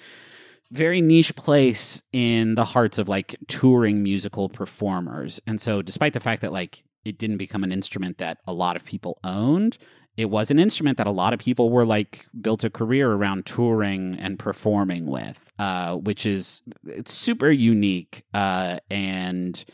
very 0.71 1.01
niche 1.01 1.35
place 1.37 2.03
in 2.13 2.55
the 2.55 2.65
hearts 2.65 2.99
of 2.99 3.09
like 3.09 3.37
touring 3.49 4.03
musical 4.03 4.49
performers. 4.49 5.41
And 5.47 5.61
so 5.61 5.83
despite 5.83 6.13
the 6.13 6.21
fact 6.21 6.43
that 6.43 6.53
like 6.53 6.85
it 7.07 7.19
didn't 7.19 7.39
become 7.39 7.65
an 7.65 7.73
instrument 7.73 8.19
that 8.19 8.39
a 8.47 8.53
lot 8.53 8.77
of 8.77 8.85
people 8.85 9.19
owned, 9.23 9.79
it 10.17 10.31
was 10.31 10.51
an 10.51 10.59
instrument 10.59 10.97
that 10.97 11.07
a 11.07 11.13
lot 11.13 11.33
of 11.33 11.39
people 11.39 11.71
were 11.71 11.85
like 11.85 12.27
built 12.41 12.65
a 12.65 12.71
career 12.71 13.13
around 13.13 13.45
touring 13.45 14.17
and 14.19 14.39
performing 14.39 15.07
with, 15.07 15.53
uh, 15.59 15.95
which 15.97 16.25
is 16.25 16.63
it's 16.87 17.13
super 17.13 17.51
unique. 17.51 18.25
Uh, 18.33 18.79
and 18.91 19.65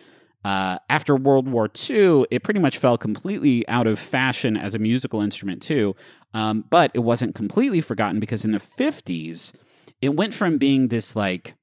uh, 0.45 0.79
after 0.91 1.15
World 1.15 1.49
War 1.49 1.71
II, 1.89 2.27
it 2.31 2.43
pretty 2.43 2.59
much 2.59 2.79
fell 2.79 2.99
completely 2.99 3.67
out 3.69 3.87
of 3.87 4.01
fashion 4.01 4.57
as 4.57 4.75
a 4.75 4.79
musical 4.79 5.21
instrument 5.21 5.63
too. 5.63 5.95
Um, 6.35 6.65
but 6.71 6.91
it 6.95 7.01
wasn't 7.01 7.37
completely 7.37 7.81
forgotten 7.81 8.19
because 8.19 8.45
in 8.45 8.51
the 8.51 8.59
50s, 8.59 9.53
it 10.01 10.17
went 10.17 10.35
from 10.35 10.59
being 10.59 10.89
this 10.89 11.15
like 11.15 11.55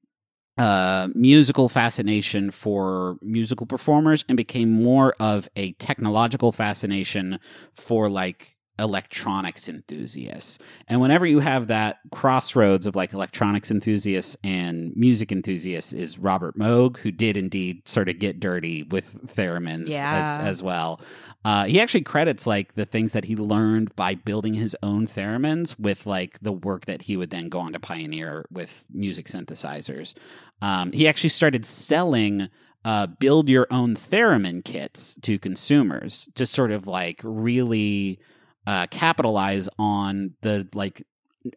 uh, 0.60 1.08
musical 1.14 1.70
fascination 1.70 2.50
for 2.50 3.16
musical 3.22 3.64
performers 3.66 4.26
and 4.28 4.36
became 4.36 4.70
more 4.70 5.14
of 5.18 5.48
a 5.56 5.72
technological 5.72 6.52
fascination 6.52 7.38
for 7.72 8.10
like 8.10 8.58
electronics 8.80 9.68
enthusiasts. 9.68 10.58
And 10.88 11.00
whenever 11.00 11.26
you 11.26 11.40
have 11.40 11.68
that 11.68 11.98
crossroads 12.10 12.86
of 12.86 12.96
like 12.96 13.12
electronics 13.12 13.70
enthusiasts 13.70 14.36
and 14.42 14.96
music 14.96 15.30
enthusiasts 15.30 15.92
is 15.92 16.18
Robert 16.18 16.56
Moog, 16.58 16.96
who 16.98 17.10
did 17.10 17.36
indeed 17.36 17.86
sort 17.88 18.08
of 18.08 18.18
get 18.18 18.40
dirty 18.40 18.82
with 18.84 19.16
theremins 19.36 19.88
Yeah. 19.90 20.38
as, 20.40 20.46
as 20.46 20.62
well. 20.62 21.00
Uh, 21.44 21.64
he 21.64 21.80
actually 21.80 22.02
credits 22.02 22.46
like 22.46 22.74
the 22.74 22.84
things 22.84 23.12
that 23.12 23.24
he 23.24 23.36
learned 23.36 23.94
by 23.96 24.14
building 24.14 24.54
his 24.54 24.76
own 24.82 25.06
theremins 25.06 25.78
with 25.78 26.06
like 26.06 26.38
the 26.40 26.52
work 26.52 26.86
that 26.86 27.02
he 27.02 27.16
would 27.16 27.30
then 27.30 27.48
go 27.48 27.60
on 27.60 27.72
to 27.72 27.80
pioneer 27.80 28.44
with 28.50 28.84
music 28.92 29.26
synthesizers. 29.26 30.14
Um, 30.62 30.92
he 30.92 31.06
actually 31.08 31.30
started 31.30 31.64
selling 31.64 32.48
uh, 32.82 33.06
build 33.06 33.50
your 33.50 33.66
own 33.70 33.94
theremin 33.94 34.64
kits 34.64 35.14
to 35.20 35.38
consumers 35.38 36.28
to 36.34 36.46
sort 36.46 36.70
of 36.70 36.86
like 36.86 37.20
really 37.22 38.18
uh, 38.70 38.86
capitalize 38.90 39.68
on 39.78 40.34
the 40.42 40.66
like 40.74 41.02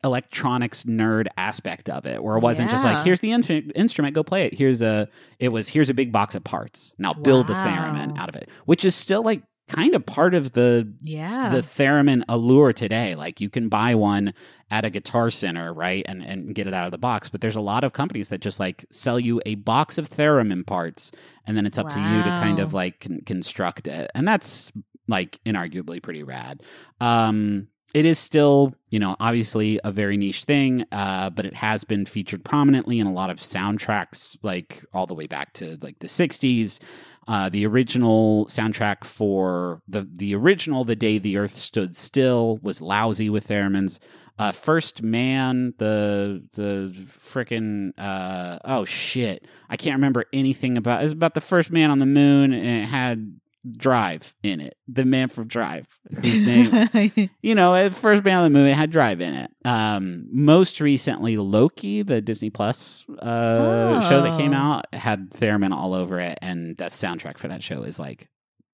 electronics 0.03 0.83
nerd 0.83 1.27
aspect 1.37 1.89
of 1.89 2.05
it 2.05 2.23
where 2.23 2.37
it 2.37 2.41
wasn't 2.41 2.71
just 2.71 2.83
like 2.85 3.03
here's 3.03 3.19
the 3.19 3.31
in- 3.31 3.43
instrument 3.71 4.15
go 4.15 4.23
play 4.23 4.45
it. 4.47 4.53
Here's 4.53 4.81
a 4.81 5.07
it 5.39 5.49
was 5.49 5.67
here's 5.69 5.89
a 5.89 5.93
big 5.93 6.11
box 6.11 6.35
of 6.35 6.43
parts. 6.43 6.93
Now 6.97 7.13
build 7.13 7.47
the 7.47 7.53
theremin 7.53 8.17
out 8.17 8.29
of 8.29 8.35
it 8.35 8.49
which 8.65 8.85
is 8.85 8.95
still 8.95 9.23
like 9.23 9.43
kind 9.67 9.93
of 9.95 10.05
part 10.05 10.33
of 10.33 10.53
the 10.53 10.91
Yeah. 11.01 11.49
the 11.49 11.61
theremin 11.61 12.23
allure 12.29 12.73
today. 12.73 13.15
Like 13.15 13.41
you 13.41 13.49
can 13.49 13.69
buy 13.69 13.95
one 13.95 14.33
at 14.71 14.85
a 14.85 14.89
guitar 14.89 15.29
center 15.29 15.73
right 15.73 16.03
and 16.07 16.23
and 16.23 16.55
get 16.55 16.65
it 16.67 16.73
out 16.73 16.85
of 16.85 16.91
the 16.91 16.97
box 16.97 17.29
but 17.29 17.41
there's 17.41 17.55
a 17.57 17.61
lot 17.61 17.83
of 17.83 17.93
companies 17.93 18.29
that 18.29 18.39
just 18.41 18.59
like 18.59 18.85
sell 18.91 19.19
you 19.19 19.41
a 19.45 19.55
box 19.55 19.97
of 19.97 20.09
theremin 20.11 20.65
parts 20.65 21.11
and 21.45 21.55
then 21.57 21.65
it's 21.65 21.77
up 21.77 21.89
to 21.89 21.99
you 21.99 22.17
to 22.23 22.29
kind 22.29 22.59
of 22.59 22.73
like 22.73 23.01
con- 23.01 23.19
construct 23.25 23.85
it 23.87 24.09
and 24.15 24.27
that's 24.27 24.71
like 25.07 25.39
inarguably 25.45 26.01
pretty 26.01 26.23
rad 26.23 26.61
um 27.01 27.67
it 27.93 28.05
is 28.05 28.17
still 28.17 28.73
you 28.89 28.99
know 28.99 29.15
obviously 29.19 29.79
a 29.83 29.91
very 29.91 30.17
niche 30.17 30.43
thing 30.43 30.85
uh 30.91 31.29
but 31.29 31.45
it 31.45 31.53
has 31.53 31.83
been 31.83 32.05
featured 32.05 32.43
prominently 32.43 32.99
in 32.99 33.07
a 33.07 33.13
lot 33.13 33.29
of 33.29 33.39
soundtracks 33.39 34.37
like 34.41 34.83
all 34.93 35.05
the 35.05 35.13
way 35.13 35.27
back 35.27 35.53
to 35.53 35.77
like 35.81 35.99
the 35.99 36.07
60s 36.07 36.79
uh, 37.27 37.49
the 37.49 37.65
original 37.65 38.45
soundtrack 38.47 39.03
for 39.03 39.81
the 39.87 40.07
the 40.13 40.35
original 40.35 40.83
"The 40.83 40.95
Day 40.95 41.17
the 41.17 41.37
Earth 41.37 41.57
Stood 41.57 41.95
Still" 41.95 42.59
was 42.61 42.81
lousy 42.81 43.29
with 43.29 43.47
theremins. 43.47 43.99
Uh, 44.37 44.51
First 44.51 45.03
Man, 45.03 45.73
the 45.77 46.43
the 46.53 46.93
frickin' 47.07 47.93
uh, 47.97 48.59
oh 48.65 48.83
shit, 48.83 49.47
I 49.69 49.77
can't 49.77 49.95
remember 49.95 50.25
anything 50.33 50.77
about. 50.77 51.01
It 51.01 51.05
It's 51.05 51.13
about 51.13 51.33
the 51.33 51.41
first 51.41 51.71
man 51.71 51.91
on 51.91 51.99
the 51.99 52.05
moon, 52.05 52.51
and 52.51 52.83
it 52.83 52.87
had 52.87 53.39
Drive 53.77 54.35
in 54.43 54.59
it. 54.59 54.75
The 54.87 55.05
man 55.05 55.29
from 55.29 55.47
Drive, 55.47 55.87
his 56.21 56.41
name 56.41 57.29
you 57.41 57.55
know, 57.55 57.73
at 57.75 57.95
First 57.95 58.23
Man 58.23 58.37
on 58.39 58.43
the 58.51 58.57
movie 58.59 58.71
had 58.73 58.91
Drive 58.91 59.21
in 59.21 59.33
it. 59.33 59.51
Um, 59.65 60.27
most 60.31 60.81
recently, 60.81 61.37
Loki, 61.37 62.01
the 62.01 62.21
Disney 62.21 62.49
Plus 62.49 63.05
uh, 63.19 64.01
show 64.09 64.21
that 64.21 64.37
came 64.37 64.53
Oh. 64.53 64.57
out, 64.57 64.85
had 64.93 65.29
theremin 65.31 65.71
all 65.73 65.93
over 65.93 66.19
it, 66.19 66.37
and 66.41 66.75
that 66.77 66.91
soundtrack 66.91 67.37
for 67.37 67.47
that 67.47 67.63
show 67.63 67.83
is 67.83 67.99
like 67.99 68.27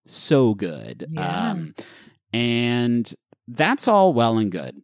so 0.07 0.53
good. 0.55 1.05
Yeah. 1.11 1.51
Um, 1.51 1.75
and 2.33 3.13
that's 3.47 3.87
all 3.87 4.13
well 4.13 4.37
and 4.37 4.51
good. 4.51 4.81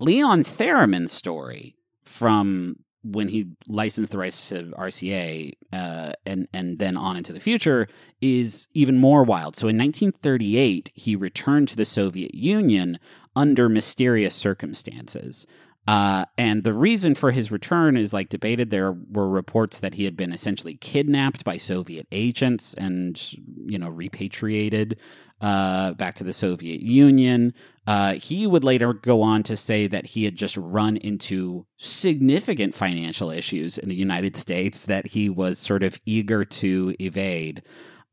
Leon 0.00 0.42
Theremin's 0.44 1.12
story 1.12 1.76
from 2.04 2.76
when 3.02 3.28
he 3.28 3.46
licensed 3.66 4.12
the 4.12 4.18
rights 4.18 4.48
to 4.48 4.64
RCA 4.76 5.52
uh, 5.72 6.12
and 6.26 6.48
and 6.52 6.78
then 6.78 6.96
on 6.96 7.16
into 7.16 7.32
the 7.32 7.40
future 7.40 7.88
is 8.20 8.68
even 8.74 8.98
more 8.98 9.22
wild. 9.24 9.56
So 9.56 9.68
in 9.68 9.78
1938, 9.78 10.90
he 10.94 11.16
returned 11.16 11.68
to 11.68 11.76
the 11.76 11.84
Soviet 11.84 12.34
Union 12.34 12.98
under 13.36 13.68
mysterious 13.68 14.34
circumstances. 14.34 15.46
Uh, 15.88 16.26
and 16.36 16.64
the 16.64 16.74
reason 16.74 17.14
for 17.14 17.30
his 17.30 17.50
return 17.50 17.96
is 17.96 18.12
like 18.12 18.28
debated. 18.28 18.68
There 18.68 18.92
were 19.10 19.26
reports 19.26 19.80
that 19.80 19.94
he 19.94 20.04
had 20.04 20.18
been 20.18 20.34
essentially 20.34 20.74
kidnapped 20.74 21.44
by 21.44 21.56
Soviet 21.56 22.06
agents 22.12 22.74
and, 22.74 23.18
you 23.64 23.78
know, 23.78 23.88
repatriated 23.88 24.98
uh, 25.40 25.94
back 25.94 26.14
to 26.16 26.24
the 26.24 26.34
Soviet 26.34 26.82
Union. 26.82 27.54
Uh, 27.86 28.14
he 28.16 28.46
would 28.46 28.64
later 28.64 28.92
go 28.92 29.22
on 29.22 29.42
to 29.44 29.56
say 29.56 29.86
that 29.86 30.08
he 30.08 30.24
had 30.24 30.36
just 30.36 30.58
run 30.58 30.98
into 30.98 31.64
significant 31.78 32.74
financial 32.74 33.30
issues 33.30 33.78
in 33.78 33.88
the 33.88 33.94
United 33.94 34.36
States 34.36 34.84
that 34.84 35.06
he 35.06 35.30
was 35.30 35.58
sort 35.58 35.82
of 35.82 35.98
eager 36.04 36.44
to 36.44 36.94
evade. 37.00 37.62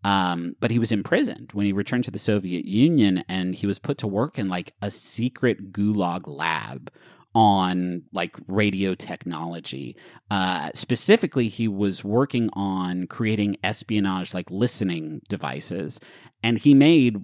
Um, 0.05 0.55
but 0.61 0.71
he 0.71 0.80
was 0.80 0.93
imprisoned 0.93 1.49
when 1.51 1.65
he 1.65 1.73
returned 1.73 2.05
to 2.05 2.11
the 2.11 2.19
Soviet 2.19 2.63
Union 2.63 3.26
and 3.28 3.53
he 3.53 3.67
was 3.67 3.80
put 3.80 3.97
to 3.97 4.07
work 4.07 4.39
in 4.39 4.47
like 4.47 4.73
a 4.82 4.89
secret 4.89 5.73
gulag 5.73 6.21
lab 6.26 6.89
on 7.36 8.03
like 8.13 8.36
radio 8.47 8.95
technology. 8.95 9.95
Uh, 10.31 10.71
specifically, 10.73 11.49
he 11.49 11.67
was 11.67 12.03
working 12.03 12.49
on 12.53 13.05
creating 13.07 13.57
espionage, 13.63 14.33
like 14.33 14.49
listening 14.49 15.21
devices, 15.27 15.99
and 16.41 16.57
he 16.57 16.73
made 16.73 17.17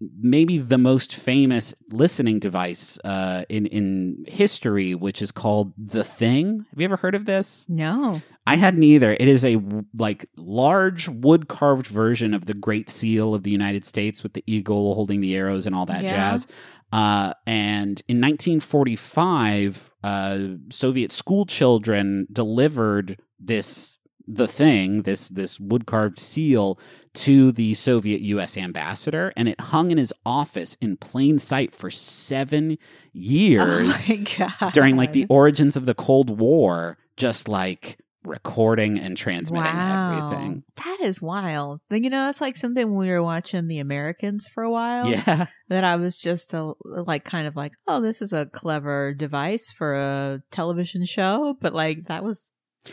maybe 0.00 0.58
the 0.58 0.78
most 0.78 1.14
famous 1.14 1.74
listening 1.90 2.38
device 2.38 2.98
uh, 3.04 3.44
in 3.48 3.66
in 3.66 4.24
history, 4.28 4.94
which 4.94 5.20
is 5.22 5.32
called 5.32 5.72
the 5.76 6.04
Thing. 6.04 6.66
Have 6.70 6.80
you 6.80 6.84
ever 6.84 6.96
heard 6.96 7.14
of 7.14 7.24
this? 7.24 7.66
No. 7.68 8.20
I 8.46 8.56
hadn't 8.56 8.82
either. 8.82 9.12
It 9.12 9.28
is 9.28 9.44
a 9.44 9.60
like 9.96 10.24
large 10.36 11.08
wood 11.08 11.48
carved 11.48 11.86
version 11.86 12.32
of 12.32 12.46
the 12.46 12.54
Great 12.54 12.88
Seal 12.88 13.34
of 13.34 13.42
the 13.42 13.50
United 13.50 13.84
States 13.84 14.22
with 14.22 14.32
the 14.34 14.44
eagle 14.46 14.94
holding 14.94 15.20
the 15.20 15.34
arrows 15.36 15.66
and 15.66 15.74
all 15.74 15.86
that 15.86 16.04
Yeah. 16.04 16.10
jazz. 16.12 16.46
Uh, 16.90 17.34
and 17.46 18.00
in 18.08 18.18
1945, 18.20 19.90
uh, 20.02 20.38
Soviet 20.70 21.12
school 21.12 21.44
children 21.44 22.26
delivered 22.32 23.20
this 23.38 23.97
the 24.30 24.46
thing 24.46 25.02
this 25.02 25.30
this 25.30 25.58
wood 25.58 25.86
carved 25.86 26.18
seal 26.18 26.78
to 27.14 27.50
the 27.50 27.72
Soviet 27.74 28.20
U.S. 28.20 28.56
ambassador, 28.56 29.32
and 29.36 29.48
it 29.48 29.60
hung 29.60 29.90
in 29.90 29.98
his 29.98 30.12
office 30.26 30.76
in 30.80 30.98
plain 30.98 31.38
sight 31.38 31.74
for 31.74 31.90
seven 31.90 32.78
years 33.12 34.06
Oh 34.10 34.16
my 34.16 34.24
god. 34.60 34.72
during 34.72 34.96
like 34.96 35.12
the 35.12 35.26
origins 35.30 35.76
of 35.76 35.86
the 35.86 35.94
Cold 35.94 36.38
War, 36.38 36.98
just 37.16 37.48
like 37.48 37.98
recording 38.24 38.98
and 38.98 39.16
transmitting 39.16 39.64
wow. 39.64 40.28
everything. 40.28 40.62
That 40.76 40.98
is 41.00 41.22
wild. 41.22 41.80
Then, 41.88 42.04
You 42.04 42.10
know, 42.10 42.26
that's 42.26 42.40
like 42.40 42.56
something 42.56 42.86
when 42.86 42.98
we 42.98 43.10
were 43.10 43.22
watching 43.22 43.66
The 43.66 43.78
Americans 43.78 44.46
for 44.46 44.62
a 44.62 44.70
while. 44.70 45.08
Yeah. 45.08 45.46
That 45.68 45.84
I 45.84 45.96
was 45.96 46.16
just 46.16 46.54
a, 46.54 46.72
like, 46.84 47.24
kind 47.24 47.46
of 47.46 47.56
like, 47.56 47.72
oh, 47.86 48.00
this 48.00 48.22
is 48.22 48.32
a 48.32 48.46
clever 48.46 49.14
device 49.14 49.70
for 49.70 49.94
a 49.94 50.40
television 50.50 51.04
show. 51.04 51.56
But 51.60 51.74
like, 51.74 52.04
that 52.08 52.22
was, 52.24 52.52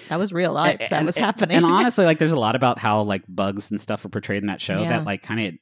that 0.09 0.19
was 0.19 0.33
real 0.33 0.53
life. 0.53 0.79
that 0.79 0.91
And- 0.93 1.05
was 1.05 1.17
happening. 1.17 1.57
And 1.57 1.65
honestly, 1.77 2.05
like 2.05 2.19
there's 2.19 2.31
a 2.31 2.35
lot 2.39 2.55
about 2.55 2.79
how 2.79 3.01
like 3.03 3.23
bugs 3.27 3.71
and 3.71 3.79
stuff 3.79 4.03
are 4.05 4.09
portrayed 4.09 4.43
in 4.43 4.47
that 4.47 4.61
show 4.61 4.81
Yeah. 4.81 4.89
that 4.89 5.05
like 5.05 5.21
kind 5.21 5.39
of 5.47 5.53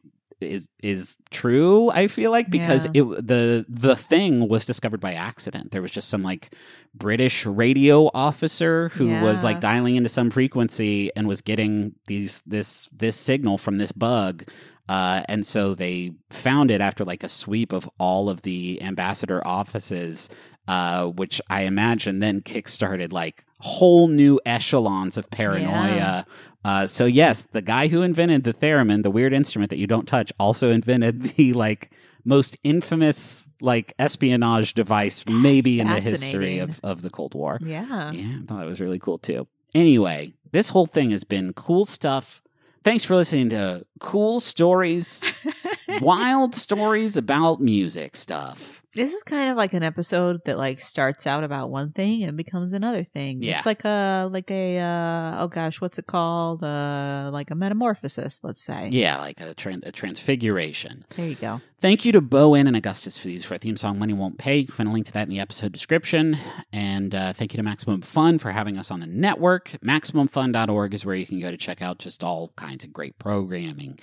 is 0.42 0.68
is 0.82 1.16
true. 1.32 1.90
I 1.92 2.08
feel 2.08 2.30
like 2.32 2.50
because 2.50 2.86
Yeah. 2.94 3.04
it 3.04 3.28
the 3.28 3.66
the 3.70 3.96
thing 3.96 4.50
was 4.50 4.66
discovered 4.66 5.00
by 5.00 5.14
accident. 5.14 5.72
There 5.72 5.82
was 5.82 5.92
just 5.92 6.10
some 6.10 6.22
like 6.24 6.54
British 6.94 7.46
radio 7.46 8.10
officer 8.14 8.90
who 8.90 9.22
was 9.22 9.44
like 9.44 9.62
dialing 9.62 9.96
into 9.96 10.10
some 10.10 10.30
frequency 10.32 11.12
and 11.16 11.28
was 11.30 11.40
getting 11.42 11.94
these 12.08 12.42
this 12.46 12.90
this 12.92 13.16
signal 13.16 13.58
from 13.58 13.78
this 13.78 13.92
bug. 13.94 14.44
Uh, 14.90 15.24
and 15.30 15.46
so 15.46 15.74
they 15.76 16.12
found 16.30 16.70
it 16.70 16.82
after 16.82 17.06
like 17.06 17.24
a 17.24 17.30
sweep 17.30 17.72
of 17.72 17.90
all 17.98 18.28
of 18.28 18.42
the 18.42 18.82
ambassador 18.82 19.42
offices, 19.48 20.28
uh, 20.68 21.08
which 21.08 21.42
I 21.50 21.62
imagine 21.64 22.20
then 22.20 22.42
kickstarted 22.42 23.12
like 23.12 23.46
whole 23.60 24.08
new 24.08 24.40
echelons 24.46 25.18
of 25.18 25.30
paranoia. 25.30 25.96
Yeah. 25.96 26.24
Uh, 26.66 26.88
so 26.88 27.06
yes, 27.06 27.44
the 27.52 27.62
guy 27.62 27.88
who 27.88 28.02
invented 28.02 28.44
the 28.44 28.54
theremin, 28.54 29.04
the 29.04 29.12
weird 29.12 29.34
instrument 29.34 29.70
that 29.70 29.78
you 29.78 29.88
don't 29.88 30.08
touch, 30.08 30.32
also 30.40 30.72
invented 30.72 31.22
the 31.36 31.54
like 31.54 31.92
most 32.26 32.56
infamous 32.64 33.52
like 33.60 33.94
espionage 34.00 34.74
device 34.74 35.26
maybe 35.28 35.80
in 35.82 35.88
the 35.90 36.00
history 36.00 36.60
of, 36.60 36.80
of 36.82 37.02
the 37.02 37.10
Cold 37.10 37.36
War. 37.36 37.60
yeah. 37.62 38.12
Yeah, 38.12 38.38
I 38.42 38.46
thought 38.46 38.60
that 38.60 38.68
was 38.68 38.80
really 38.80 39.00
cool 39.00 39.18
too. 39.18 39.48
Anyway, 39.76 40.34
this 40.52 40.70
whole 40.70 40.86
thing 40.86 41.12
has 41.12 41.24
been 41.24 41.52
cool 41.54 41.84
stuff. 41.86 42.42
Thanks 42.84 43.04
for 43.04 43.16
listening 43.16 43.50
to 43.50 43.86
cool 44.00 44.40
stories, 44.40 45.22
wild 46.02 46.56
stories 46.56 47.18
about 47.18 47.62
music 47.62 48.16
stuff. 48.16 48.82
This 48.96 49.12
is 49.12 49.24
kind 49.24 49.50
of 49.50 49.58
like 49.58 49.74
an 49.74 49.82
episode 49.82 50.46
that 50.46 50.60
like 50.60 50.80
starts 50.80 51.26
out 51.26 51.44
about 51.44 51.72
one 51.72 51.94
thing 51.94 52.22
and 52.24 52.38
becomes 52.38 52.74
another 52.74 53.04
thing. 53.04 53.42
Yeah. 53.42 53.58
It's 53.58 53.66
like 53.66 53.84
a 53.86 54.30
like 54.32 54.52
a 54.52 54.78
uh 54.78 55.38
oh 55.40 55.48
gosh, 55.48 55.82
what's 55.82 55.98
it 55.98 56.06
called? 56.06 56.64
Uh 56.64 57.32
like 57.34 57.50
a 57.50 57.56
metamorphosis, 57.56 58.42
let's 58.44 58.62
say. 58.62 58.90
Yeah, 58.92 59.18
like 59.20 59.42
a, 59.42 59.56
tran- 59.56 59.84
a 59.84 59.92
transfiguration. 59.92 61.06
There 61.16 61.28
you 61.28 61.36
go. 61.36 61.60
Thank 61.82 62.06
you 62.06 62.12
to 62.12 62.22
bo 62.22 62.54
en 62.54 62.68
and 62.68 62.78
Augustus 62.78 63.18
for 63.18 63.28
these 63.28 63.44
for 63.44 63.56
our 63.56 63.58
theme 63.58 63.78
song 63.78 63.98
Money 63.98 64.14
Won't 64.14 64.38
Pay. 64.38 64.60
You 64.60 64.66
can 64.68 64.76
find 64.76 64.90
a 64.90 64.92
link 64.92 65.08
to 65.08 65.14
that 65.14 65.24
in 65.24 65.30
the 65.30 65.40
episode 65.40 65.72
description. 65.72 66.38
And 66.72 67.16
uh, 67.16 67.34
thank 67.34 67.54
you 67.54 67.58
to 67.58 67.64
Maximum 67.64 68.02
Fun 68.02 68.38
for 68.38 68.52
having 68.52 68.78
us 68.78 68.92
on 68.92 69.00
the 69.00 69.08
network. 69.08 69.72
MaximumFun.org 69.84 70.94
is 70.94 71.04
where 71.06 71.16
you 71.16 71.26
can 71.26 71.40
go 71.40 71.52
to 71.52 71.58
check 71.58 71.82
out 71.82 71.98
just 71.98 72.24
all 72.24 72.54
kinds 72.56 72.84
of 72.84 72.94
great 72.94 73.18
programming. 73.20 74.00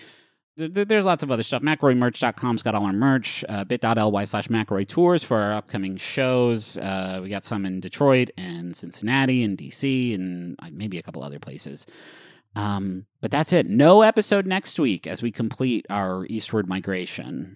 There- 0.61 0.68
there- 0.68 0.84
There's 0.84 1.04
lots 1.06 1.22
of 1.22 1.30
other 1.30 1.42
stuff. 1.42 1.62
McElroyMerch.com's 1.62 2.62
got 2.62 2.74
all 2.74 2.84
our 2.84 2.92
merch. 2.92 3.44
Uh, 3.48 3.64
bit.ly 3.64 4.24
slash 4.24 4.48
McElroy 4.48 4.86
Tours 4.86 5.24
for 5.24 5.38
our 5.38 5.54
upcoming 5.54 5.96
shows. 5.96 6.76
Uh, 6.76 7.20
we 7.22 7.30
got 7.30 7.44
some 7.46 7.64
in 7.64 7.80
Detroit 7.80 8.28
and 8.36 8.76
Cincinnati 8.76 9.42
and 9.42 9.56
DC 9.56 10.14
and 10.14 10.56
uh, 10.62 10.66
maybe 10.70 10.98
a 10.98 11.02
couple 11.02 11.22
other 11.22 11.38
places. 11.38 11.86
Um, 12.57 13.07
but 13.20 13.30
that's 13.30 13.53
it. 13.53 13.66
No 13.66 14.03
episode 14.03 14.46
next 14.46 14.78
week 14.80 15.07
as 15.07 15.22
we 15.22 15.30
complete 15.30 15.86
our 15.88 16.26
eastward 16.26 16.68
migration. 16.68 17.55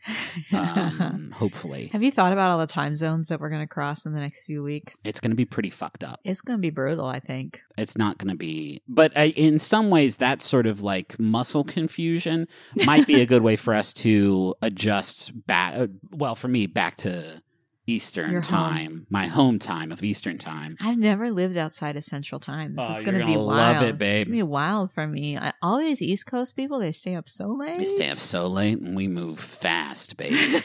Um, 0.52 1.32
hopefully, 1.34 1.86
Have 1.92 2.02
you 2.02 2.10
thought 2.12 2.32
about 2.32 2.50
all 2.50 2.58
the 2.58 2.66
time 2.66 2.94
zones 2.94 3.28
that 3.28 3.40
we're 3.40 3.48
going 3.48 3.62
to 3.62 3.66
cross 3.66 4.06
in 4.06 4.12
the 4.12 4.20
next 4.20 4.44
few 4.44 4.62
weeks? 4.62 5.04
it's 5.04 5.20
going 5.20 5.30
to 5.32 5.36
be 5.36 5.44
pretty 5.46 5.70
fucked 5.70 6.04
up. 6.04 6.20
It's 6.24 6.40
going 6.42 6.58
to 6.58 6.60
be 6.62 6.70
brutal, 6.70 7.06
I 7.06 7.18
think. 7.18 7.60
It's 7.76 7.96
not 7.98 8.18
going 8.18 8.30
to 8.30 8.36
be, 8.36 8.82
but 8.86 9.16
I, 9.16 9.24
in 9.30 9.58
some 9.58 9.90
ways, 9.90 10.18
that 10.18 10.42
sort 10.42 10.66
of 10.66 10.82
like 10.82 11.18
muscle 11.18 11.64
confusion 11.64 12.46
might 12.84 13.06
be 13.06 13.20
a 13.20 13.26
good 13.26 13.42
way 13.42 13.56
for 13.56 13.74
us 13.74 13.92
to 13.94 14.54
adjust 14.62 15.32
back. 15.46 15.74
uh, 15.76 15.86
Well, 16.12 16.34
for 16.36 16.46
me, 16.48 16.66
back 16.66 16.96
to 16.98 17.42
Eastern 17.86 18.30
Your 18.32 18.40
home. 18.40 18.48
time, 18.50 19.06
my 19.10 19.26
home 19.26 19.58
time 19.58 19.92
of 19.92 20.02
Eastern 20.02 20.38
time. 20.38 20.76
I've 20.80 20.96
never 20.96 21.30
lived 21.30 21.56
outside 21.58 21.96
of 21.96 22.04
Central 22.04 22.40
Time. 22.40 22.74
This 22.74 22.84
Oh, 22.88 22.94
is 22.94 23.02
going 23.02 23.18
to 23.18 23.26
be 23.26 23.34
gonna 23.34 23.44
wild. 23.44 23.76
love 23.76 23.82
it, 23.82 23.98
babe. 23.98 24.20
It's 24.22 24.28
going 24.28 24.38
to 24.38 24.44
be 24.46 24.50
wild 24.50 24.92
for 24.92 25.06
me. 25.06 25.36
I, 25.36 25.52
all 25.60 25.78
these 25.78 26.00
East 26.00 26.26
Coast 26.26 26.56
people, 26.56 26.78
they 26.78 26.92
stay 26.92 27.14
up 27.14 27.28
so 27.28 27.48
late. 27.48 27.76
We 27.76 27.84
stay 27.84 28.08
up 28.08 28.16
so 28.16 28.46
late 28.46 28.78
and 28.80 28.96
we 28.96 29.06
move 29.06 29.38
fast, 29.38 30.16
baby. 30.18 30.62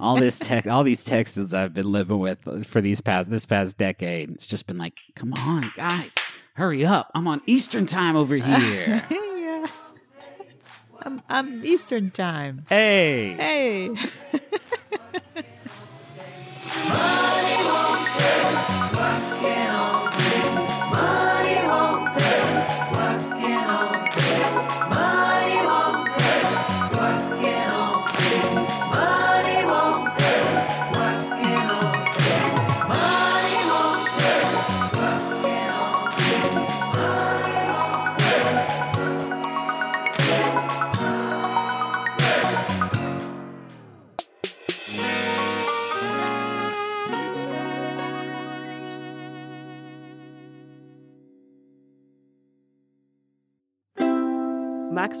all 0.00 0.16
this 0.16 0.38
tech, 0.40 0.66
all 0.66 0.82
these 0.82 1.04
Texans 1.04 1.54
I've 1.54 1.72
been 1.72 1.92
living 1.92 2.18
with 2.18 2.66
for 2.66 2.80
these 2.80 3.00
past 3.00 3.30
this 3.30 3.46
past 3.46 3.78
decade. 3.78 4.30
It's 4.30 4.46
just 4.46 4.66
been 4.66 4.78
like, 4.78 4.98
come 5.14 5.32
on, 5.34 5.70
guys, 5.76 6.14
hurry 6.54 6.84
up! 6.84 7.10
I'm 7.14 7.28
on 7.28 7.42
Eastern 7.46 7.86
time 7.86 8.16
over 8.16 8.34
here. 8.36 9.04
yeah. 9.10 9.66
I'm, 11.02 11.20
I'm 11.28 11.64
Eastern 11.64 12.10
Time. 12.10 12.64
hey, 12.68 13.34
Hey. 13.34 13.90
Bye. 16.88 17.33